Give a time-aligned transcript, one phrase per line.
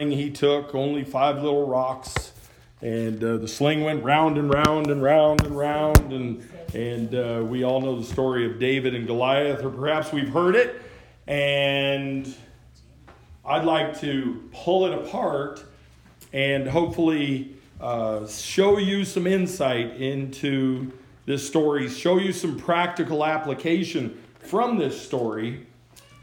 [0.00, 2.32] he took only five little rocks
[2.82, 7.40] and uh, the sling went round and round and round and round and and uh,
[7.44, 10.82] we all know the story of david and goliath or perhaps we've heard it
[11.28, 12.34] and
[13.46, 15.64] i'd like to pull it apart
[16.32, 20.90] and hopefully uh, show you some insight into
[21.24, 25.64] this story show you some practical application from this story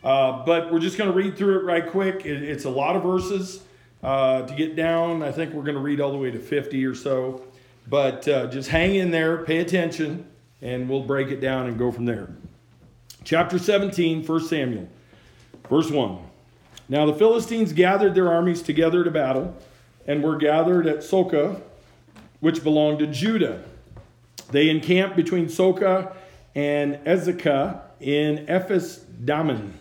[0.03, 2.25] uh, but we're just going to read through it right quick.
[2.25, 3.61] It, it's a lot of verses
[4.03, 5.23] uh, to get down.
[5.23, 7.43] I think we're going to read all the way to 50 or so.
[7.87, 10.27] But uh, just hang in there, pay attention,
[10.61, 12.29] and we'll break it down and go from there.
[13.23, 14.87] Chapter 17, 1 Samuel,
[15.69, 16.17] verse 1.
[16.89, 19.55] Now the Philistines gathered their armies together to battle
[20.07, 21.61] and were gathered at Socoh,
[22.39, 23.63] which belonged to Judah.
[24.49, 26.13] They encamped between Socoh
[26.55, 29.79] and Ezekah in Ephes Dammim.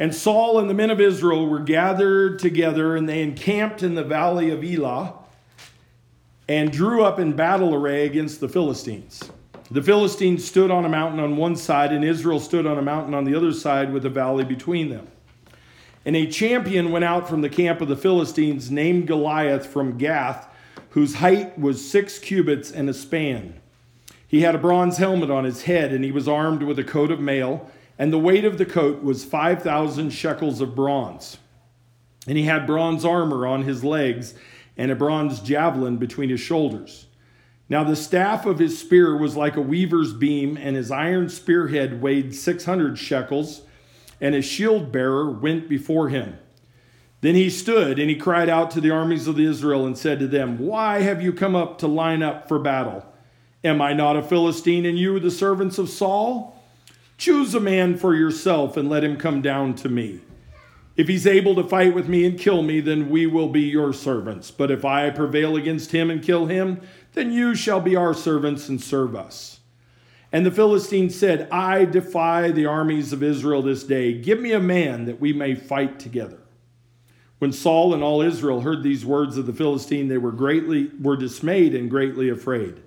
[0.00, 4.04] And Saul and the men of Israel were gathered together, and they encamped in the
[4.04, 5.14] valley of Elah
[6.48, 9.22] and drew up in battle array against the Philistines.
[9.70, 13.12] The Philistines stood on a mountain on one side, and Israel stood on a mountain
[13.12, 15.08] on the other side with a valley between them.
[16.06, 20.48] And a champion went out from the camp of the Philistines named Goliath from Gath,
[20.90, 23.60] whose height was six cubits and a span.
[24.26, 27.10] He had a bronze helmet on his head, and he was armed with a coat
[27.10, 31.38] of mail and the weight of the coat was 5,000 shekels of bronze.
[32.26, 34.34] And he had bronze armor on his legs
[34.76, 37.06] and a bronze javelin between his shoulders.
[37.68, 42.00] Now the staff of his spear was like a weaver's beam, and his iron spearhead
[42.00, 43.62] weighed 600 shekels,
[44.20, 46.38] and his shield bearer went before him.
[47.20, 50.28] Then he stood and he cried out to the armies of Israel and said to
[50.28, 53.04] them, Why have you come up to line up for battle?
[53.64, 56.57] Am I not a Philistine and you the servants of Saul?
[57.18, 60.20] Choose a man for yourself and let him come down to me.
[60.96, 63.92] If he's able to fight with me and kill me, then we will be your
[63.92, 64.50] servants.
[64.50, 66.80] But if I prevail against him and kill him,
[67.14, 69.60] then you shall be our servants and serve us.
[70.32, 74.12] And the Philistine said, I defy the armies of Israel this day.
[74.12, 76.38] Give me a man that we may fight together.
[77.38, 81.16] When Saul and all Israel heard these words of the Philistine, they were greatly were
[81.16, 82.80] dismayed and greatly afraid.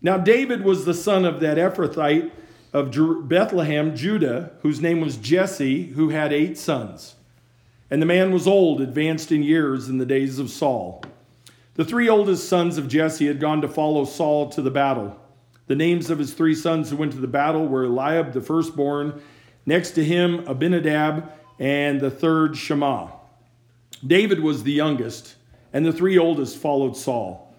[0.00, 2.30] Now David was the son of that Ephrathite
[2.72, 7.16] of Bethlehem, Judah, whose name was Jesse, who had eight sons.
[7.90, 11.02] And the man was old, advanced in years in the days of Saul.
[11.74, 15.18] The three oldest sons of Jesse had gone to follow Saul to the battle.
[15.66, 19.20] The names of his three sons who went to the battle were Eliab, the firstborn,
[19.66, 23.08] next to him Abinadab, and the third Shema.
[24.06, 25.36] David was the youngest,
[25.72, 27.49] and the three oldest followed Saul.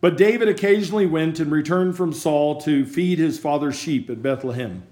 [0.00, 4.84] But David occasionally went and returned from Saul to feed his father's sheep at Bethlehem.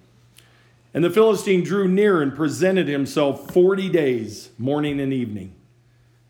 [0.93, 5.55] And the Philistine drew near and presented himself 40 days, morning and evening.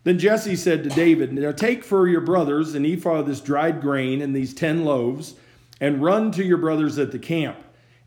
[0.03, 3.81] Then Jesse said to David, Now take for your brothers an ephah of this dried
[3.81, 5.35] grain and these ten loaves,
[5.81, 7.57] and run to your brothers at the camp,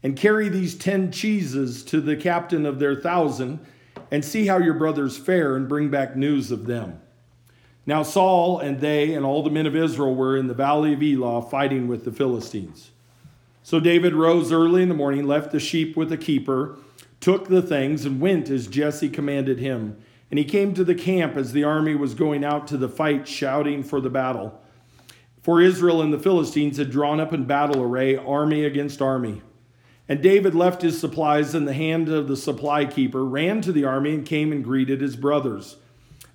[0.02, 3.58] and carry these ten cheeses to the captain of their thousand,
[4.10, 7.00] and see how your brothers fare, and bring back news of them.
[7.90, 11.02] Now Saul and they and all the men of Israel were in the valley of
[11.02, 12.92] Elah fighting with the Philistines.
[13.64, 16.76] So David rose early in the morning, left the sheep with the keeper,
[17.18, 19.96] took the things, and went as Jesse commanded him.
[20.30, 23.26] And he came to the camp as the army was going out to the fight,
[23.26, 24.60] shouting for the battle.
[25.42, 29.42] For Israel and the Philistines had drawn up in battle array, army against army.
[30.08, 33.84] And David left his supplies in the hand of the supply keeper, ran to the
[33.84, 35.74] army, and came and greeted his brothers.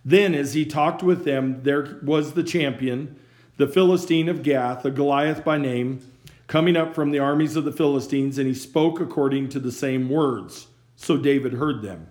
[0.05, 3.19] Then, as he talked with them, there was the champion,
[3.57, 5.99] the Philistine of Gath, a Goliath by name,
[6.45, 10.07] coming up from the armies of the Philistines, and he spoke according to the same
[10.07, 10.67] words.
[10.95, 12.07] So David heard them.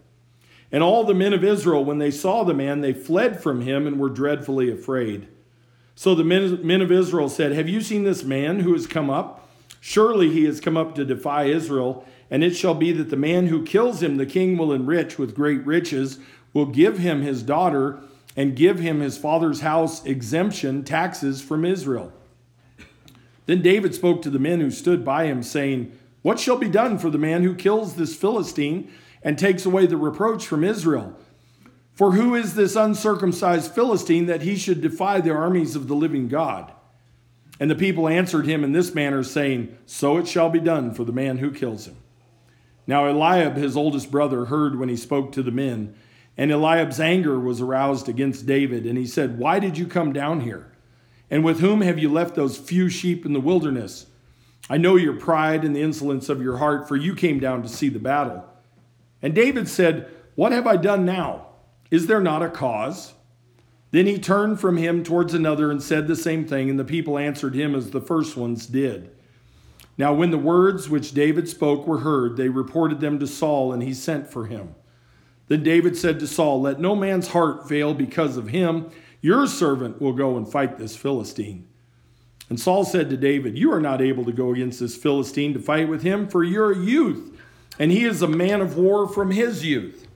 [0.73, 3.87] And all the men of Israel, when they saw the man, they fled from him
[3.87, 5.29] and were dreadfully afraid.
[5.95, 9.49] So the men, of Israel said, Have you seen this man who has come up?
[9.81, 12.05] Surely he has come up to defy Israel.
[12.29, 15.37] And it shall be that the man who kills him, the king will enrich with
[15.37, 16.19] great riches
[16.55, 17.99] will give him his daughter
[18.37, 22.13] and give him his father's house exemption taxes from Israel.
[23.47, 25.93] Then David spoke to the men who stood by him, saying,
[26.23, 28.91] What shall be done for the man who kills this Philistine
[29.23, 31.15] and takes away the reproach from Israel?
[31.93, 36.29] For who is this uncircumcised Philistine that he should defy the armies of the living
[36.29, 36.73] God?
[37.61, 41.05] And the people answered him in this manner, saying, So it shall be done for
[41.05, 41.97] the man who kills him.
[42.87, 45.95] Now Eliab, his oldest brother, heard when he spoke to the men.
[46.37, 50.41] And Eliab's anger was aroused against David, and he said, Why did you come down
[50.41, 50.73] here?
[51.31, 54.07] And with whom have you left those few sheep in the wilderness?
[54.69, 57.69] I know your pride and the insolence of your heart, for you came down to
[57.69, 58.45] see the battle.
[59.23, 61.47] And David said, What have I done now?
[61.91, 63.15] Is there not a cause?
[63.91, 67.17] Then he turned from him towards another and said the same thing, and the people
[67.17, 69.11] answered him as the first ones did.
[69.97, 73.83] Now, when the words which David spoke were heard, they reported them to Saul, and
[73.83, 74.75] he sent for him.
[75.49, 78.91] Then David said to Saul, Let no man's heart fail because of him.
[79.21, 81.67] Your servant will go and fight this Philistine.
[82.49, 85.61] And Saul said to David, You are not able to go against this Philistine to
[85.61, 87.39] fight with him, for you're a youth,
[87.79, 90.07] and he is a man of war from his youth.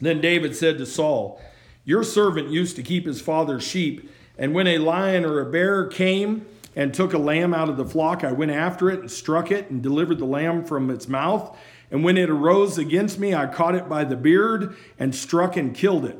[0.00, 1.40] Then David said to Saul,
[1.84, 5.86] Your servant used to keep his father's sheep, and when a lion or a bear
[5.86, 6.46] came
[6.76, 9.70] and took a lamb out of the flock, I went after it and struck it
[9.70, 11.56] and delivered the lamb from its mouth.
[11.90, 15.74] And when it arose against me, I caught it by the beard and struck and
[15.74, 16.18] killed it.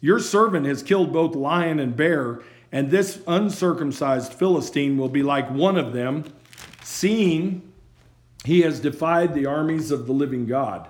[0.00, 2.40] Your servant has killed both lion and bear,
[2.72, 6.24] and this uncircumcised Philistine will be like one of them,
[6.82, 7.72] seeing
[8.44, 10.88] he has defied the armies of the living God.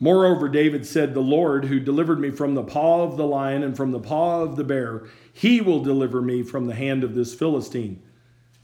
[0.00, 3.76] Moreover, David said, The Lord, who delivered me from the paw of the lion and
[3.76, 7.34] from the paw of the bear, he will deliver me from the hand of this
[7.34, 8.02] Philistine.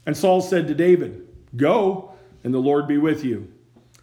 [0.05, 2.13] And Saul said to David, Go,
[2.43, 3.51] and the Lord be with you.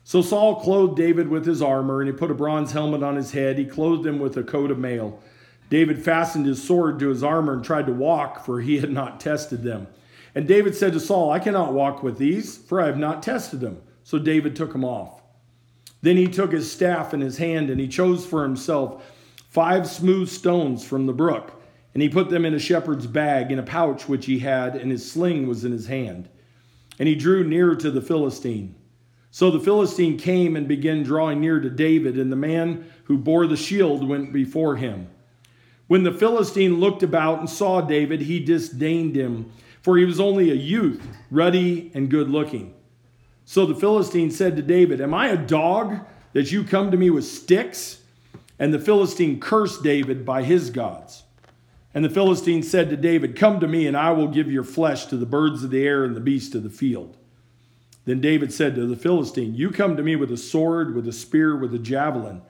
[0.05, 3.33] So Saul clothed David with his armor, and he put a bronze helmet on his
[3.33, 3.59] head.
[3.59, 5.21] He clothed him with a coat of mail.
[5.71, 9.21] David fastened his sword to his armor and tried to walk, for he had not
[9.21, 9.87] tested them.
[10.35, 13.61] And David said to Saul, I cannot walk with these, for I have not tested
[13.61, 13.81] them.
[14.05, 15.23] So David took them off.
[16.03, 19.05] Then he took his staff in his hand, and he chose for himself
[19.49, 21.63] five smooth stones from the brook,
[21.95, 24.91] and he put them in a shepherd's bag in a pouch which he had, and
[24.91, 26.29] his sling was in his hand.
[26.99, 28.75] And he drew near to the Philistine.
[29.35, 33.47] So the Philistine came and began drawing near to David, and the man who bore
[33.47, 35.09] the shield went before him.
[35.87, 39.51] When the Philistine looked about and saw David, he disdained him,
[39.81, 42.75] for he was only a youth, ruddy and good looking.
[43.47, 46.01] So the Philistine said to David, Am I a dog
[46.35, 48.03] that you come to me with sticks?
[48.59, 51.23] And the Philistine cursed David by his gods.
[51.95, 55.07] And the Philistine said to David, Come to me, and I will give your flesh
[55.07, 57.17] to the birds of the air and the beasts of the field.
[58.05, 61.13] Then David said to the Philistine, You come to me with a sword, with a
[61.13, 62.43] spear, with a javelin.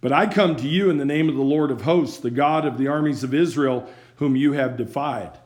[0.00, 2.66] But I come to you in the name of the Lord of hosts, the God
[2.66, 5.38] of the armies of Israel, whom you have defied.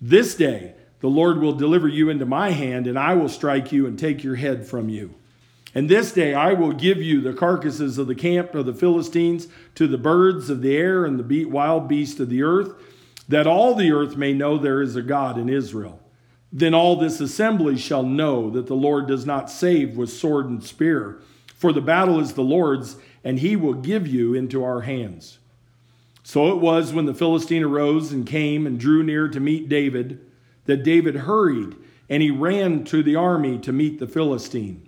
[0.00, 3.86] This day the Lord will deliver you into my hand, and I will strike you
[3.86, 5.14] and take your head from you.
[5.74, 9.48] And this day I will give you the carcasses of the camp of the Philistines
[9.74, 12.72] to the birds of the air and the wild beasts of the earth,
[13.28, 15.98] that all the earth may know there is a God in Israel.
[16.52, 20.62] Then all this assembly shall know that the Lord does not save with sword and
[20.62, 21.20] spear,
[21.54, 25.38] for the battle is the Lord's, and he will give you into our hands.
[26.22, 30.20] So it was when the Philistine arose and came and drew near to meet David,
[30.66, 31.74] that David hurried,
[32.08, 34.86] and he ran to the army to meet the Philistine.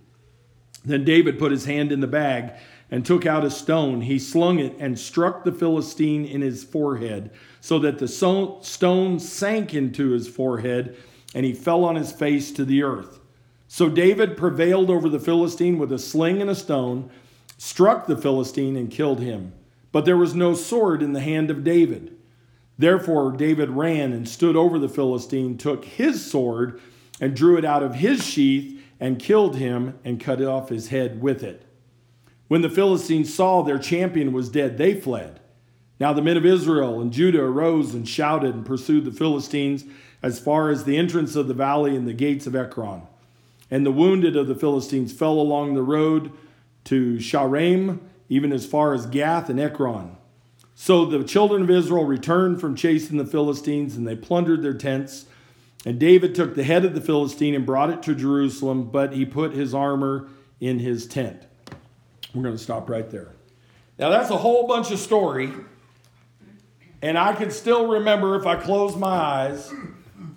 [0.84, 2.52] Then David put his hand in the bag
[2.90, 4.02] and took out a stone.
[4.02, 7.30] He slung it and struck the Philistine in his forehead,
[7.60, 10.96] so that the stone sank into his forehead
[11.34, 13.20] and he fell on his face to the earth.
[13.66, 17.10] So David prevailed over the Philistine with a sling and a stone,
[17.58, 19.52] struck the Philistine, and killed him.
[19.90, 22.16] But there was no sword in the hand of David.
[22.78, 26.80] Therefore, David ran and stood over the Philistine, took his sword,
[27.20, 31.20] and drew it out of his sheath, and killed him, and cut off his head
[31.20, 31.64] with it.
[32.48, 35.40] When the Philistines saw their champion was dead, they fled.
[36.00, 39.84] Now the men of Israel and Judah arose and shouted and pursued the Philistines
[40.24, 43.02] as far as the entrance of the valley and the gates of Ekron.
[43.70, 46.32] And the wounded of the Philistines fell along the road
[46.84, 47.98] to Shaaraim,
[48.30, 50.16] even as far as Gath and Ekron.
[50.74, 55.26] So the children of Israel returned from chasing the Philistines, and they plundered their tents.
[55.84, 59.26] And David took the head of the Philistine and brought it to Jerusalem, but he
[59.26, 60.28] put his armor
[60.58, 61.42] in his tent.
[62.34, 63.32] We're going to stop right there.
[63.98, 65.50] Now, that's a whole bunch of story.
[67.02, 69.70] And I can still remember if I close my eyes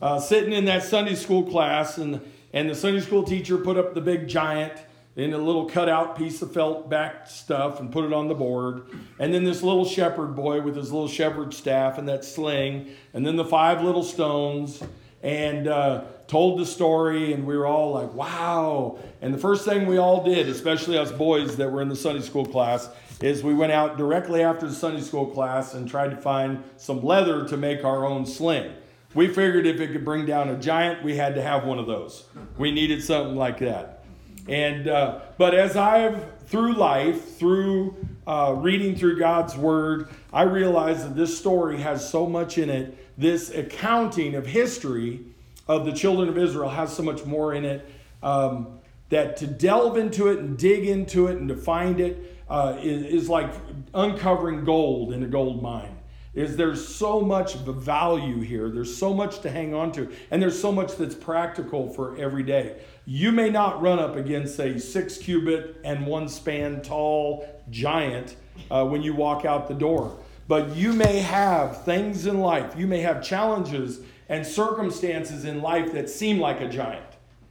[0.01, 2.21] uh, sitting in that Sunday school class, and,
[2.53, 4.73] and the Sunday school teacher put up the big giant
[5.15, 8.83] in a little cutout piece of felt back stuff and put it on the board.
[9.17, 13.25] And then this little shepherd boy with his little shepherd staff and that sling, and
[13.25, 14.83] then the five little stones,
[15.23, 17.33] and uh, told the story.
[17.33, 18.99] And we were all like, wow.
[19.21, 22.21] And the first thing we all did, especially us boys that were in the Sunday
[22.21, 22.87] school class,
[23.19, 27.03] is we went out directly after the Sunday school class and tried to find some
[27.03, 28.71] leather to make our own sling.
[29.17, 31.87] We figured if it could bring down a giant, we had to have one of
[31.87, 32.25] those.
[32.59, 34.03] We needed something like that.
[34.47, 37.95] And uh, but as I've through life, through
[38.27, 42.95] uh, reading through God's Word, I realize that this story has so much in it.
[43.17, 45.21] This accounting of history
[45.67, 47.89] of the children of Israel has so much more in it
[48.21, 52.77] um, that to delve into it and dig into it and to find it uh,
[52.83, 53.51] is, is like
[53.95, 55.96] uncovering gold in a gold mine
[56.33, 58.69] is there's so much value here.
[58.69, 62.43] There's so much to hang on to and there's so much that's practical for every
[62.43, 62.79] day.
[63.05, 68.35] You may not run up against a six cubit and one span tall giant
[68.69, 70.17] uh, when you walk out the door
[70.47, 72.73] but you may have things in life.
[72.77, 77.03] You may have challenges and circumstances in life that seem like a giant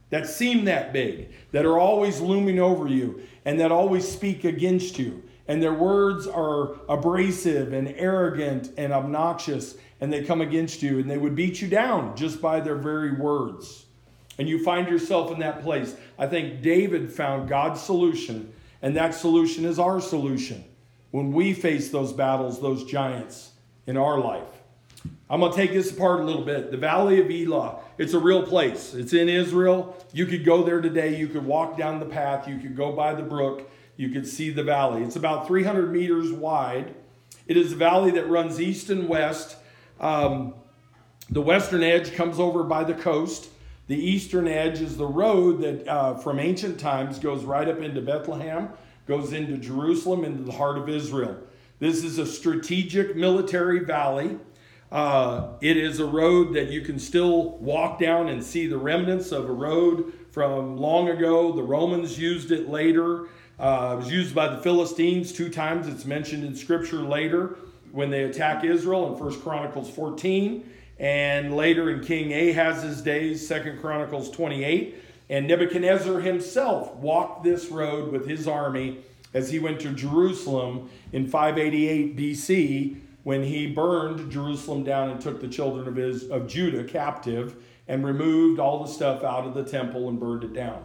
[0.09, 4.97] that seem that big that are always looming over you and that always speak against
[4.97, 10.99] you and their words are abrasive and arrogant and obnoxious, and they come against you,
[10.99, 13.85] and they would beat you down just by their very words.
[14.37, 15.95] And you find yourself in that place.
[16.19, 20.63] I think David found God's solution, and that solution is our solution
[21.11, 23.51] when we face those battles, those giants
[23.87, 24.43] in our life.
[25.29, 26.71] I'm going to take this apart a little bit.
[26.71, 28.93] The Valley of Elah, it's a real place.
[28.93, 29.97] It's in Israel.
[30.13, 31.17] You could go there today.
[31.17, 32.47] You could walk down the path.
[32.47, 35.03] You could go by the brook you could see the valley.
[35.03, 36.95] It's about 300 meters wide.
[37.47, 39.57] It is a valley that runs east and west.
[39.99, 40.53] Um,
[41.29, 43.49] the western edge comes over by the coast.
[43.87, 48.01] The eastern edge is the road that uh, from ancient times goes right up into
[48.01, 48.69] Bethlehem,
[49.07, 51.37] goes into Jerusalem, into the heart of Israel.
[51.79, 54.37] This is a strategic military valley.
[54.91, 59.31] Uh, it is a road that you can still walk down and see the remnants
[59.31, 61.51] of a road from long ago.
[61.51, 63.27] The Romans used it later.
[63.59, 65.87] Uh, it was used by the Philistines two times.
[65.87, 67.57] It's mentioned in Scripture later
[67.91, 73.77] when they attack Israel in 1 Chronicles 14, and later in King Ahaz's days, 2
[73.81, 74.95] Chronicles 28.
[75.29, 78.99] And Nebuchadnezzar himself walked this road with his army
[79.33, 85.41] as he went to Jerusalem in 588 BC when he burned Jerusalem down and took
[85.41, 87.55] the children of, his, of Judah captive
[87.87, 90.83] and removed all the stuff out of the temple and burned it down.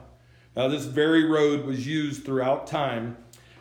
[0.54, 3.16] Uh, this very road was used throughout time.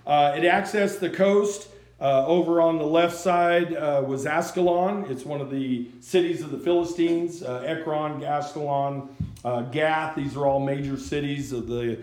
[0.05, 1.69] Uh, it accessed the coast.
[2.01, 5.05] Uh, over on the left side uh, was Ascalon.
[5.07, 7.43] It's one of the cities of the Philistines.
[7.43, 10.15] Uh, Ekron, Ascalon, uh, Gath.
[10.15, 11.99] These are all major cities of the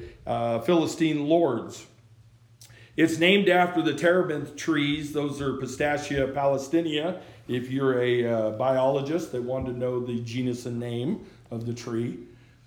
[0.64, 1.84] Philistine lords.
[2.96, 5.12] It's named after the terebinth trees.
[5.12, 7.20] Those are Pistacia palaestina.
[7.48, 12.18] If you're a biologist that wanted to know the genus and name of the tree.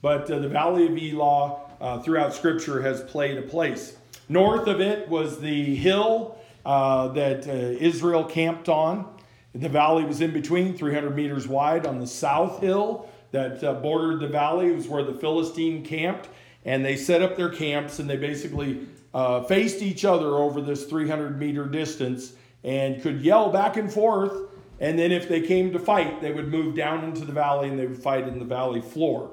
[0.02, 3.98] But the Valley of Elah uh, throughout Scripture has played a place.
[4.30, 9.14] North of it was the hill uh, that uh, Israel camped on.
[9.54, 11.86] The valley was in between, 300 meters wide.
[11.86, 16.30] On the south hill that uh, bordered the valley was where the Philistine camped.
[16.64, 20.86] And they set up their camps and they basically uh, faced each other over this
[20.86, 22.34] 300 meter distance
[22.64, 24.34] and could yell back and forth.
[24.80, 27.80] And then if they came to fight, they would move down into the valley and
[27.80, 29.32] they would fight in the valley floor.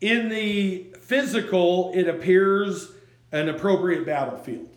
[0.00, 2.90] In the physical, it appears
[3.32, 4.68] an appropriate battlefield.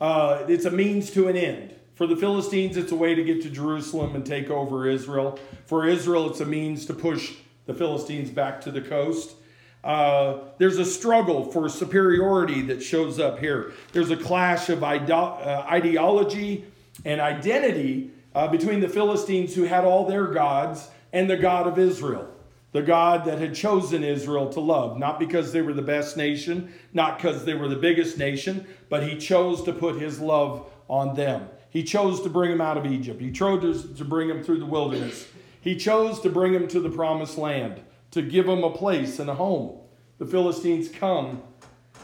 [0.00, 1.74] Uh, it's a means to an end.
[1.94, 5.38] For the Philistines, it's a way to get to Jerusalem and take over Israel.
[5.64, 9.34] For Israel, it's a means to push the Philistines back to the coast.
[9.82, 13.72] Uh, there's a struggle for superiority that shows up here.
[13.92, 16.66] There's a clash of ide- uh, ideology
[17.04, 21.78] and identity uh, between the Philistines, who had all their gods, and the God of
[21.78, 22.28] Israel
[22.76, 26.70] the God that had chosen Israel to love, not because they were the best nation,
[26.92, 31.14] not because they were the biggest nation, but he chose to put his love on
[31.16, 31.48] them.
[31.70, 33.18] He chose to bring them out of Egypt.
[33.18, 35.26] He chose to bring them through the wilderness.
[35.58, 37.80] He chose to bring them to the promised land,
[38.10, 39.80] to give them a place and a home.
[40.18, 41.42] The Philistines come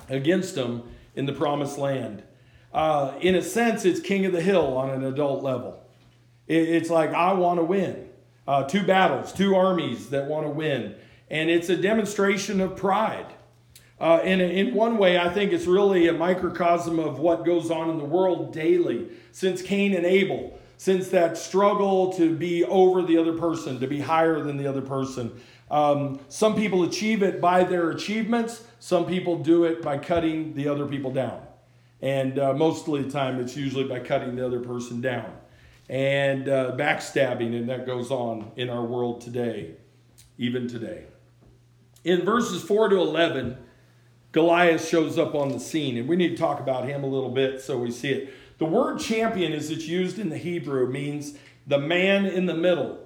[0.08, 2.22] against them in the promised land.
[2.72, 5.84] Uh, in a sense, it's king of the hill on an adult level.
[6.48, 8.08] It's like, I want to win.
[8.46, 10.94] Uh, two battles, two armies that want to win.
[11.30, 13.26] And it's a demonstration of pride.
[14.00, 17.98] Uh, in one way, I think it's really a microcosm of what goes on in
[17.98, 23.34] the world daily since Cain and Abel, since that struggle to be over the other
[23.34, 25.30] person, to be higher than the other person.
[25.70, 30.66] Um, some people achieve it by their achievements, some people do it by cutting the
[30.66, 31.40] other people down.
[32.02, 35.32] And uh, most of the time, it's usually by cutting the other person down
[35.92, 39.74] and uh, backstabbing, and that goes on in our world today,
[40.38, 41.04] even today.
[42.02, 43.58] In verses 4 to 11,
[44.32, 47.28] Goliath shows up on the scene, and we need to talk about him a little
[47.28, 48.32] bit so we see it.
[48.56, 51.34] The word champion, as it's used in the Hebrew, means
[51.66, 52.98] the man in the middle.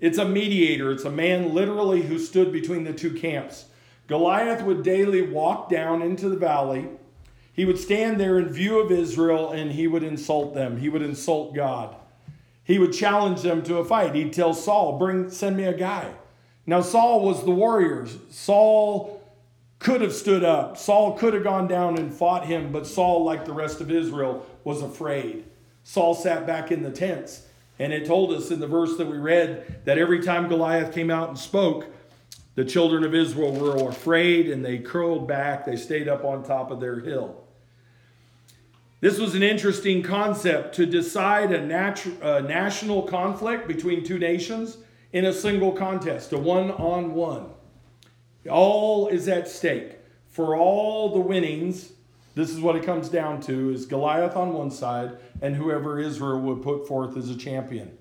[0.00, 3.66] It's a mediator, it's a man literally who stood between the two camps.
[4.06, 6.88] Goliath would daily walk down into the valley.
[7.52, 10.78] He would stand there in view of Israel and he would insult them.
[10.78, 11.96] He would insult God
[12.70, 14.14] he would challenge them to a fight.
[14.14, 16.12] He'd tell Saul, "Bring, send me a guy."
[16.66, 18.06] Now Saul was the warrior.
[18.30, 19.20] Saul
[19.80, 20.76] could have stood up.
[20.76, 24.46] Saul could have gone down and fought him, but Saul, like the rest of Israel,
[24.62, 25.44] was afraid.
[25.82, 27.46] Saul sat back in the tents.
[27.80, 31.10] And it told us in the verse that we read that every time Goliath came
[31.10, 31.86] out and spoke,
[32.54, 35.64] the children of Israel were afraid and they curled back.
[35.64, 37.42] They stayed up on top of their hill.
[39.00, 44.76] This was an interesting concept to decide a, natu- a national conflict between two nations
[45.12, 47.46] in a single contest, a one on one.
[48.48, 49.96] All is at stake.
[50.28, 51.92] For all the winnings,
[52.34, 56.40] this is what it comes down to is Goliath on one side and whoever Israel
[56.40, 57.96] would put forth as a champion.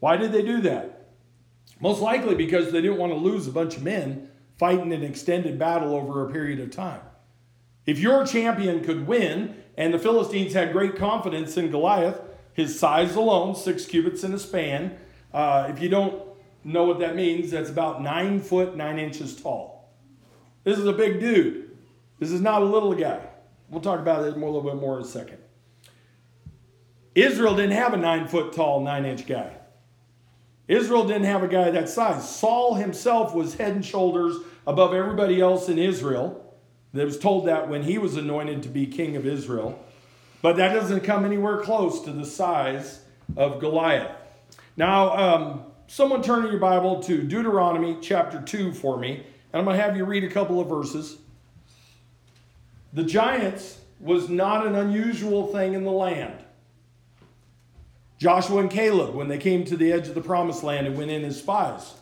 [0.00, 1.08] Why did they do that?
[1.80, 5.58] Most likely because they didn't want to lose a bunch of men fighting an extended
[5.58, 7.00] battle over a period of time.
[7.86, 12.20] If your champion could win, and the Philistines had great confidence in Goliath,
[12.52, 14.98] his size alone, six cubits in a span.
[15.32, 16.20] Uh, if you don't
[16.64, 19.94] know what that means, that's about nine foot nine inches tall.
[20.64, 21.76] This is a big dude.
[22.18, 23.20] This is not a little guy.
[23.70, 25.38] We'll talk about it more, a little bit more in a second.
[27.14, 29.54] Israel didn't have a nine foot tall, nine inch guy.
[30.66, 32.28] Israel didn't have a guy that size.
[32.28, 36.47] Saul himself was head and shoulders above everybody else in Israel.
[36.94, 39.84] That was told that when he was anointed to be king of Israel.
[40.40, 43.00] But that doesn't come anywhere close to the size
[43.36, 44.12] of Goliath.
[44.76, 49.16] Now, um, someone turn in your Bible to Deuteronomy chapter 2 for me,
[49.52, 51.18] and I'm going to have you read a couple of verses.
[52.92, 56.44] The giants was not an unusual thing in the land.
[58.18, 61.10] Joshua and Caleb, when they came to the edge of the promised land and went
[61.10, 61.94] in as spies,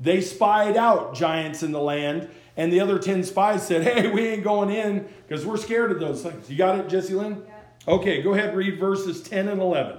[0.00, 4.26] they spied out giants in the land, and the other 10 spies said, Hey, we
[4.28, 6.50] ain't going in because we're scared of those things.
[6.50, 7.42] You got it, Jesse Lynn?
[7.46, 7.94] Yeah.
[7.94, 9.96] Okay, go ahead read verses 10 and 11.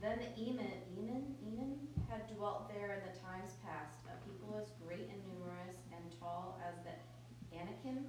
[0.00, 1.76] Then Eman, Eman, Eman
[2.10, 6.60] had dwelt there in the times past, a people as great And numerous and tall
[6.66, 8.04] as the Anakim,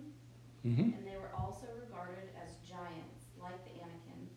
[0.66, 0.82] mm-hmm.
[0.82, 4.28] and they were also regarded as giants, like the Anakim,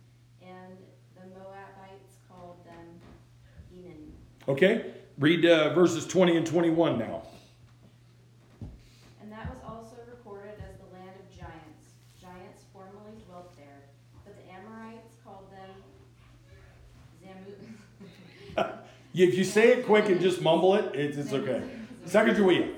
[0.43, 0.77] and
[1.15, 3.01] the Moabites called them
[3.75, 4.11] Enan.
[4.49, 7.23] Okay, read uh, verses 20 and 21 now.
[9.21, 11.93] And that was also recorded as the land of giants.
[12.21, 13.85] Giants formerly dwelt there,
[14.25, 15.83] but the Amorites called them
[18.57, 18.79] Zamu.
[19.15, 21.63] if you say it quick and just mumble it, it's, it's okay.
[22.05, 22.37] Second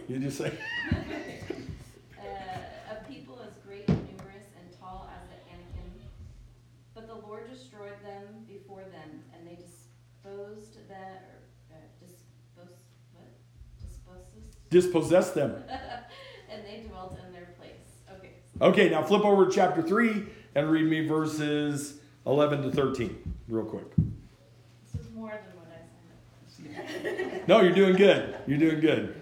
[0.09, 0.53] you just say.
[14.71, 15.63] dispossess them.
[16.51, 17.71] and they dwelt in their place.
[18.17, 18.31] Okay.
[18.61, 23.65] Okay, now flip over to chapter 3 and read me verses 11 to 13, real
[23.65, 23.87] quick.
[24.93, 27.49] This is more than what I said.
[27.49, 28.37] no, you're doing good.
[28.47, 29.18] You're doing good.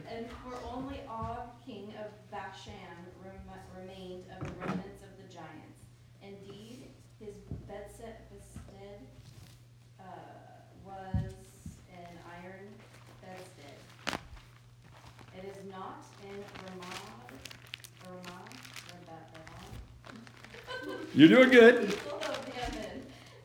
[21.17, 21.97] You're doing good.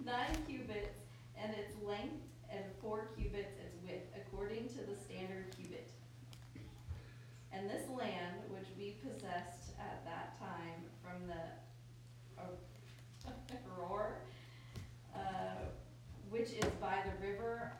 [0.04, 1.00] Nine cubits
[1.42, 5.90] and its length, and four cubits its width, according to the standard cubit.
[7.54, 11.36] And this land which we possessed at that time from the
[13.78, 14.18] Roer,
[15.16, 15.64] uh,
[16.30, 17.72] which is by the river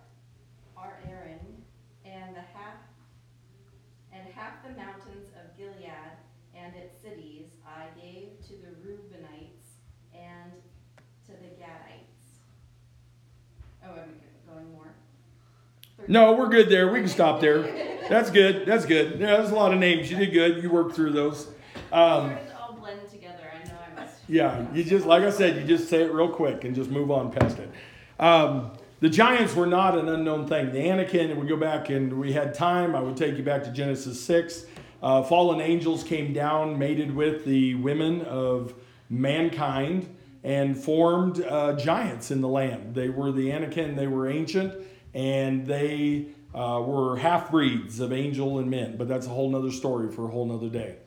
[0.78, 1.66] Arnon,
[2.06, 2.80] and the half
[4.14, 6.16] and half the mountains of Gilead
[6.56, 9.62] and its cities I gave to the Reubenites
[10.14, 10.52] and
[11.26, 12.42] to the Gadites.
[13.86, 14.94] Oh, am I going more?
[16.12, 16.92] No, we're good there.
[16.92, 17.62] We can stop there.
[18.10, 18.66] That's good.
[18.66, 19.18] That's good.
[19.18, 20.12] Yeah, there's a lot of names.
[20.12, 20.62] You did good.
[20.62, 21.48] You worked through those.
[21.90, 23.50] Um, all blend together.
[23.50, 24.16] I know I must.
[24.28, 27.12] Yeah, you just like I said, you just say it real quick and just move
[27.12, 27.72] on past it.
[28.20, 30.74] Um, the giants were not an unknown thing.
[30.74, 33.64] The Anakim, and we go back and we had time, I would take you back
[33.64, 34.66] to Genesis 6.
[35.02, 38.74] Uh, fallen angels came down, mated with the women of
[39.10, 42.96] mankind and formed uh, giants in the land.
[42.96, 44.76] They were the Anakim, they were ancient,
[45.14, 48.98] and they uh, were half breeds of angel and men.
[48.98, 50.98] But that's a whole nother story for a whole nother day.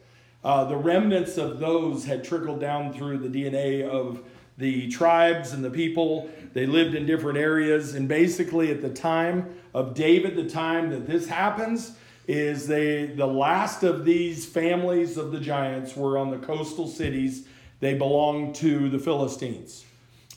[0.43, 4.23] Uh, the remnants of those had trickled down through the DNA of
[4.59, 6.29] the tribes and the people.
[6.53, 7.95] They lived in different areas.
[7.95, 13.27] And basically, at the time of David, the time that this happens, is they the
[13.27, 17.47] last of these families of the giants were on the coastal cities
[17.81, 19.85] they belonged to the Philistines.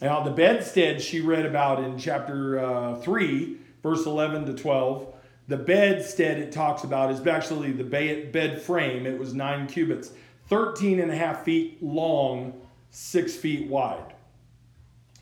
[0.01, 5.13] Now, the bedstead she read about in chapter uh, 3, verse 11 to 12,
[5.47, 9.05] The bedstead it talks about is actually the bed frame.
[9.07, 10.12] It was nine cubits,
[10.49, 14.13] 13 and a half feet long, six feet wide.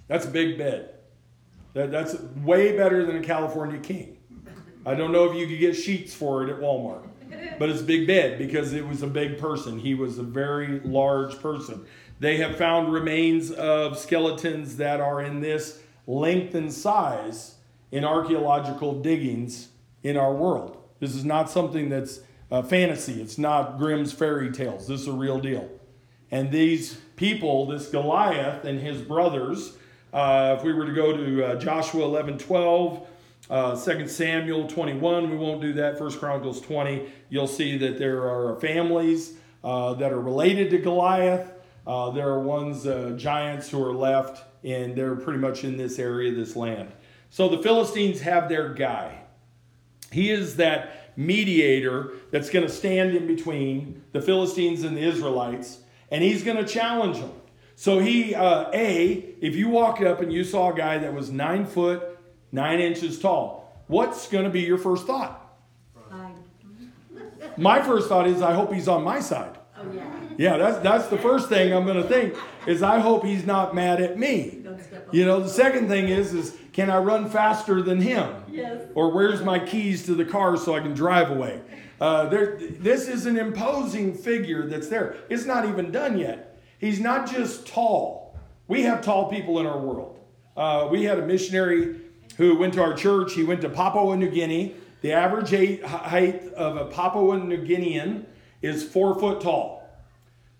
[0.07, 0.95] That's a big bed.
[1.73, 4.17] That, that's way better than a California King.
[4.85, 7.07] I don't know if you could get sheets for it at Walmart,
[7.57, 9.79] but it's a big bed because it was a big person.
[9.79, 11.85] He was a very large person.
[12.19, 17.55] They have found remains of skeletons that are in this length and size
[17.91, 19.69] in archaeological diggings
[20.03, 20.77] in our world.
[20.99, 23.21] This is not something that's a fantasy.
[23.21, 24.87] It's not Grimm's fairy tales.
[24.87, 25.69] This is a real deal.
[26.31, 29.77] And these people, this Goliath and his brothers,
[30.13, 33.07] uh, if we were to go to uh, Joshua 11 12,
[33.49, 35.99] uh, 2 Samuel 21, we won't do that.
[35.99, 41.51] 1 Chronicles 20, you'll see that there are families uh, that are related to Goliath.
[41.85, 45.99] Uh, there are ones, uh, giants who are left, and they're pretty much in this
[45.99, 46.91] area, this land.
[47.29, 49.19] So the Philistines have their guy.
[50.11, 55.79] He is that mediator that's going to stand in between the Philistines and the Israelites,
[56.09, 57.33] and he's going to challenge them.
[57.75, 61.29] So he, uh, A, if you walked up and you saw a guy that was
[61.29, 62.17] nine foot,
[62.51, 65.41] nine inches tall, what's going to be your first thought?
[67.57, 69.57] My first thought is, I hope he's on my side.
[69.77, 70.14] Oh, yeah.
[70.37, 72.35] Yeah, that's that's the first thing I'm going to think
[72.67, 74.63] is I hope he's not mad at me.
[75.11, 78.43] You know, the second thing is is can I run faster than him?
[78.49, 78.83] Yes.
[78.95, 81.61] Or where's my keys to the car so I can drive away?
[82.01, 85.15] Uh, there, this is an imposing figure that's there.
[85.29, 86.59] It's not even done yet.
[86.77, 88.37] He's not just tall.
[88.67, 90.19] We have tall people in our world.
[90.57, 92.01] Uh, we had a missionary
[92.37, 93.33] who went to our church.
[93.33, 94.75] He went to Papua New Guinea.
[95.01, 95.51] The average
[95.83, 98.25] height of a Papua New Guinean
[98.61, 99.74] is four foot tall.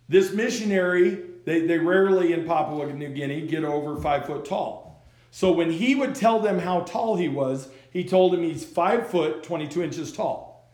[0.07, 5.03] This missionary, they, they rarely in Papua New Guinea get over five foot tall.
[5.31, 9.09] So when he would tell them how tall he was, he told them he's five
[9.09, 10.71] foot, 22 inches tall.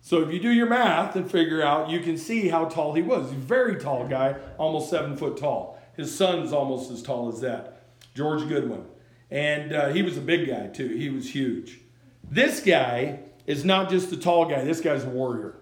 [0.00, 3.02] So if you do your math and figure out, you can see how tall he
[3.02, 3.30] was.
[3.30, 5.82] He's a very tall guy, almost seven foot tall.
[5.96, 7.82] His son's almost as tall as that,
[8.14, 8.84] George Goodwin.
[9.30, 10.86] And uh, he was a big guy too.
[10.88, 11.80] He was huge.
[12.30, 15.56] This guy is not just a tall guy, this guy's a warrior.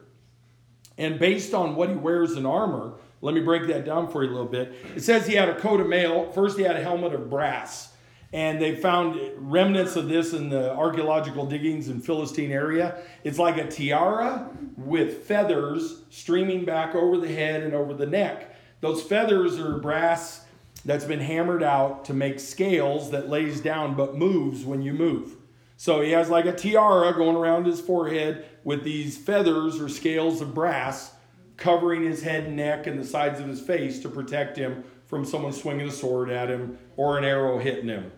[0.99, 4.31] And based on what he wears in armor, let me break that down for you
[4.31, 4.75] a little bit.
[4.95, 6.31] It says he had a coat of mail.
[6.33, 7.93] First, he had a helmet of brass.
[8.33, 12.99] And they found remnants of this in the archaeological diggings in Philistine area.
[13.23, 18.57] It's like a tiara with feathers streaming back over the head and over the neck.
[18.81, 20.45] Those feathers are brass
[20.85, 25.37] that's been hammered out to make scales that lays down but moves when you move.
[25.77, 30.41] So he has like a tiara going around his forehead with these feathers or scales
[30.41, 31.13] of brass
[31.57, 35.25] covering his head and neck and the sides of his face to protect him from
[35.25, 38.11] someone swinging a sword at him or an arrow hitting him.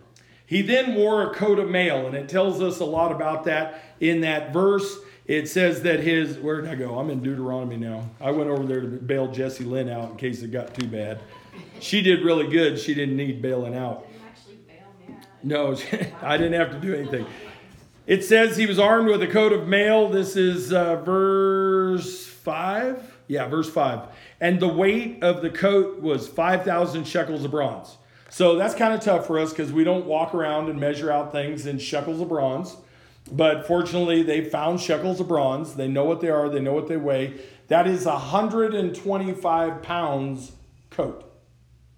[0.45, 3.83] He then wore a coat of mail, and it tells us a lot about that
[3.99, 4.97] in that verse.
[5.25, 6.97] It says that his, where did I go?
[6.97, 8.09] I'm in Deuteronomy now.
[8.21, 11.19] I went over there to bail Jesse Lynn out in case it got too bad.
[11.81, 12.79] She did really good.
[12.79, 14.07] She didn't need bailing out.
[15.43, 15.77] No,
[16.21, 17.25] I didn't have to do anything.
[18.07, 20.07] It says he was armed with a coat of mail.
[20.07, 23.17] This is uh, verse 5.
[23.27, 24.07] Yeah, verse 5.
[24.39, 27.97] And the weight of the coat was 5,000 shekels of bronze.
[28.29, 31.33] So that's kind of tough for us because we don't walk around and measure out
[31.33, 32.77] things in shekels of bronze.
[33.29, 35.75] But fortunately, they found shekels of bronze.
[35.75, 37.41] They know what they are, they know what they weigh.
[37.67, 40.53] That is 125 pounds
[40.89, 41.29] coat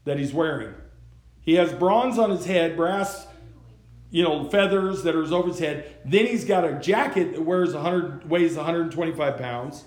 [0.06, 0.74] that he's wearing.
[1.40, 3.28] He has bronze on his head, brass
[4.12, 5.96] you know, feathers that are over his head.
[6.04, 9.84] Then he's got a jacket that wears 100, weighs 125 pounds.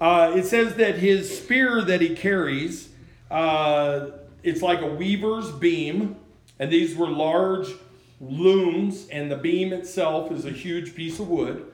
[0.00, 2.90] Uh, it says that his spear that he carries,
[3.30, 4.10] uh,
[4.42, 6.16] it's like a weaver's beam,
[6.58, 7.68] and these were large
[8.20, 11.66] looms, and the beam itself is a huge piece of wood.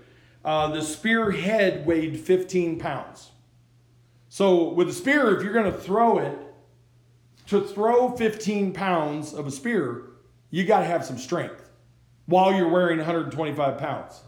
[0.44, 3.30] Uh, the spear head weighed 15 pounds.
[4.28, 6.38] So with a spear, if you're going to throw it,
[7.48, 10.09] to throw 15 pounds of a spear,
[10.50, 11.70] you got to have some strength
[12.26, 14.20] while you're wearing 125 pounds.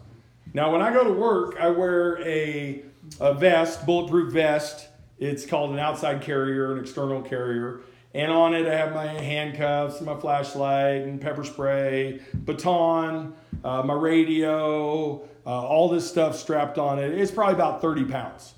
[0.53, 2.83] Now, when I go to work, I wear a,
[3.19, 4.87] a vest, bulletproof vest.
[5.19, 7.81] It's called an outside carrier, an external carrier.
[8.13, 13.33] And on it, I have my handcuffs, my flashlight, and pepper spray, baton,
[13.63, 17.17] uh, my radio, uh, all this stuff strapped on it.
[17.17, 18.53] It's probably about 30 pounds.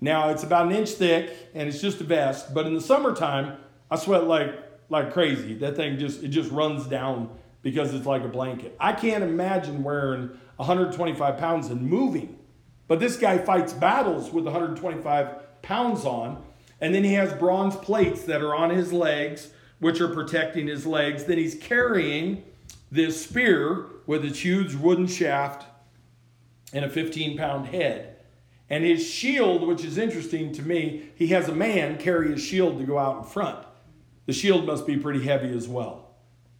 [0.00, 2.54] Now, it's about an inch thick, and it's just a vest.
[2.54, 3.56] But in the summertime,
[3.90, 5.54] I sweat like like crazy.
[5.54, 7.30] That thing just it just runs down
[7.62, 8.76] because it's like a blanket.
[8.78, 12.38] I can't imagine wearing 125 pounds and moving.
[12.86, 16.44] But this guy fights battles with 125 pounds on,
[16.80, 20.86] and then he has bronze plates that are on his legs, which are protecting his
[20.86, 21.24] legs.
[21.24, 22.44] Then he's carrying
[22.90, 25.66] this spear with its huge wooden shaft.
[26.74, 28.16] and a 15 pound head.
[28.70, 32.78] And his shield, which is interesting to me, he has a man carry his shield
[32.78, 33.58] to go out in front.
[34.26, 36.10] The shield must be pretty heavy as well.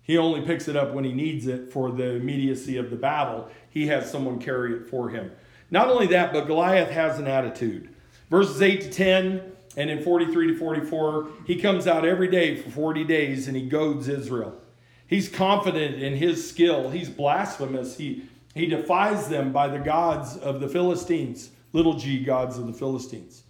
[0.03, 3.48] He only picks it up when he needs it for the immediacy of the battle.
[3.70, 5.31] He has someone carry it for him.
[5.70, 7.88] Not only that, but Goliath has an attitude.
[8.29, 9.42] Verses 8 to 10
[9.77, 13.68] and in 43 to 44, he comes out every day for 40 days and he
[13.68, 14.61] goads Israel.
[15.07, 16.90] He's confident in his skill.
[16.90, 17.96] He's blasphemous.
[17.96, 22.72] He, he defies them by the gods of the Philistines, little g gods of the
[22.72, 23.42] Philistines.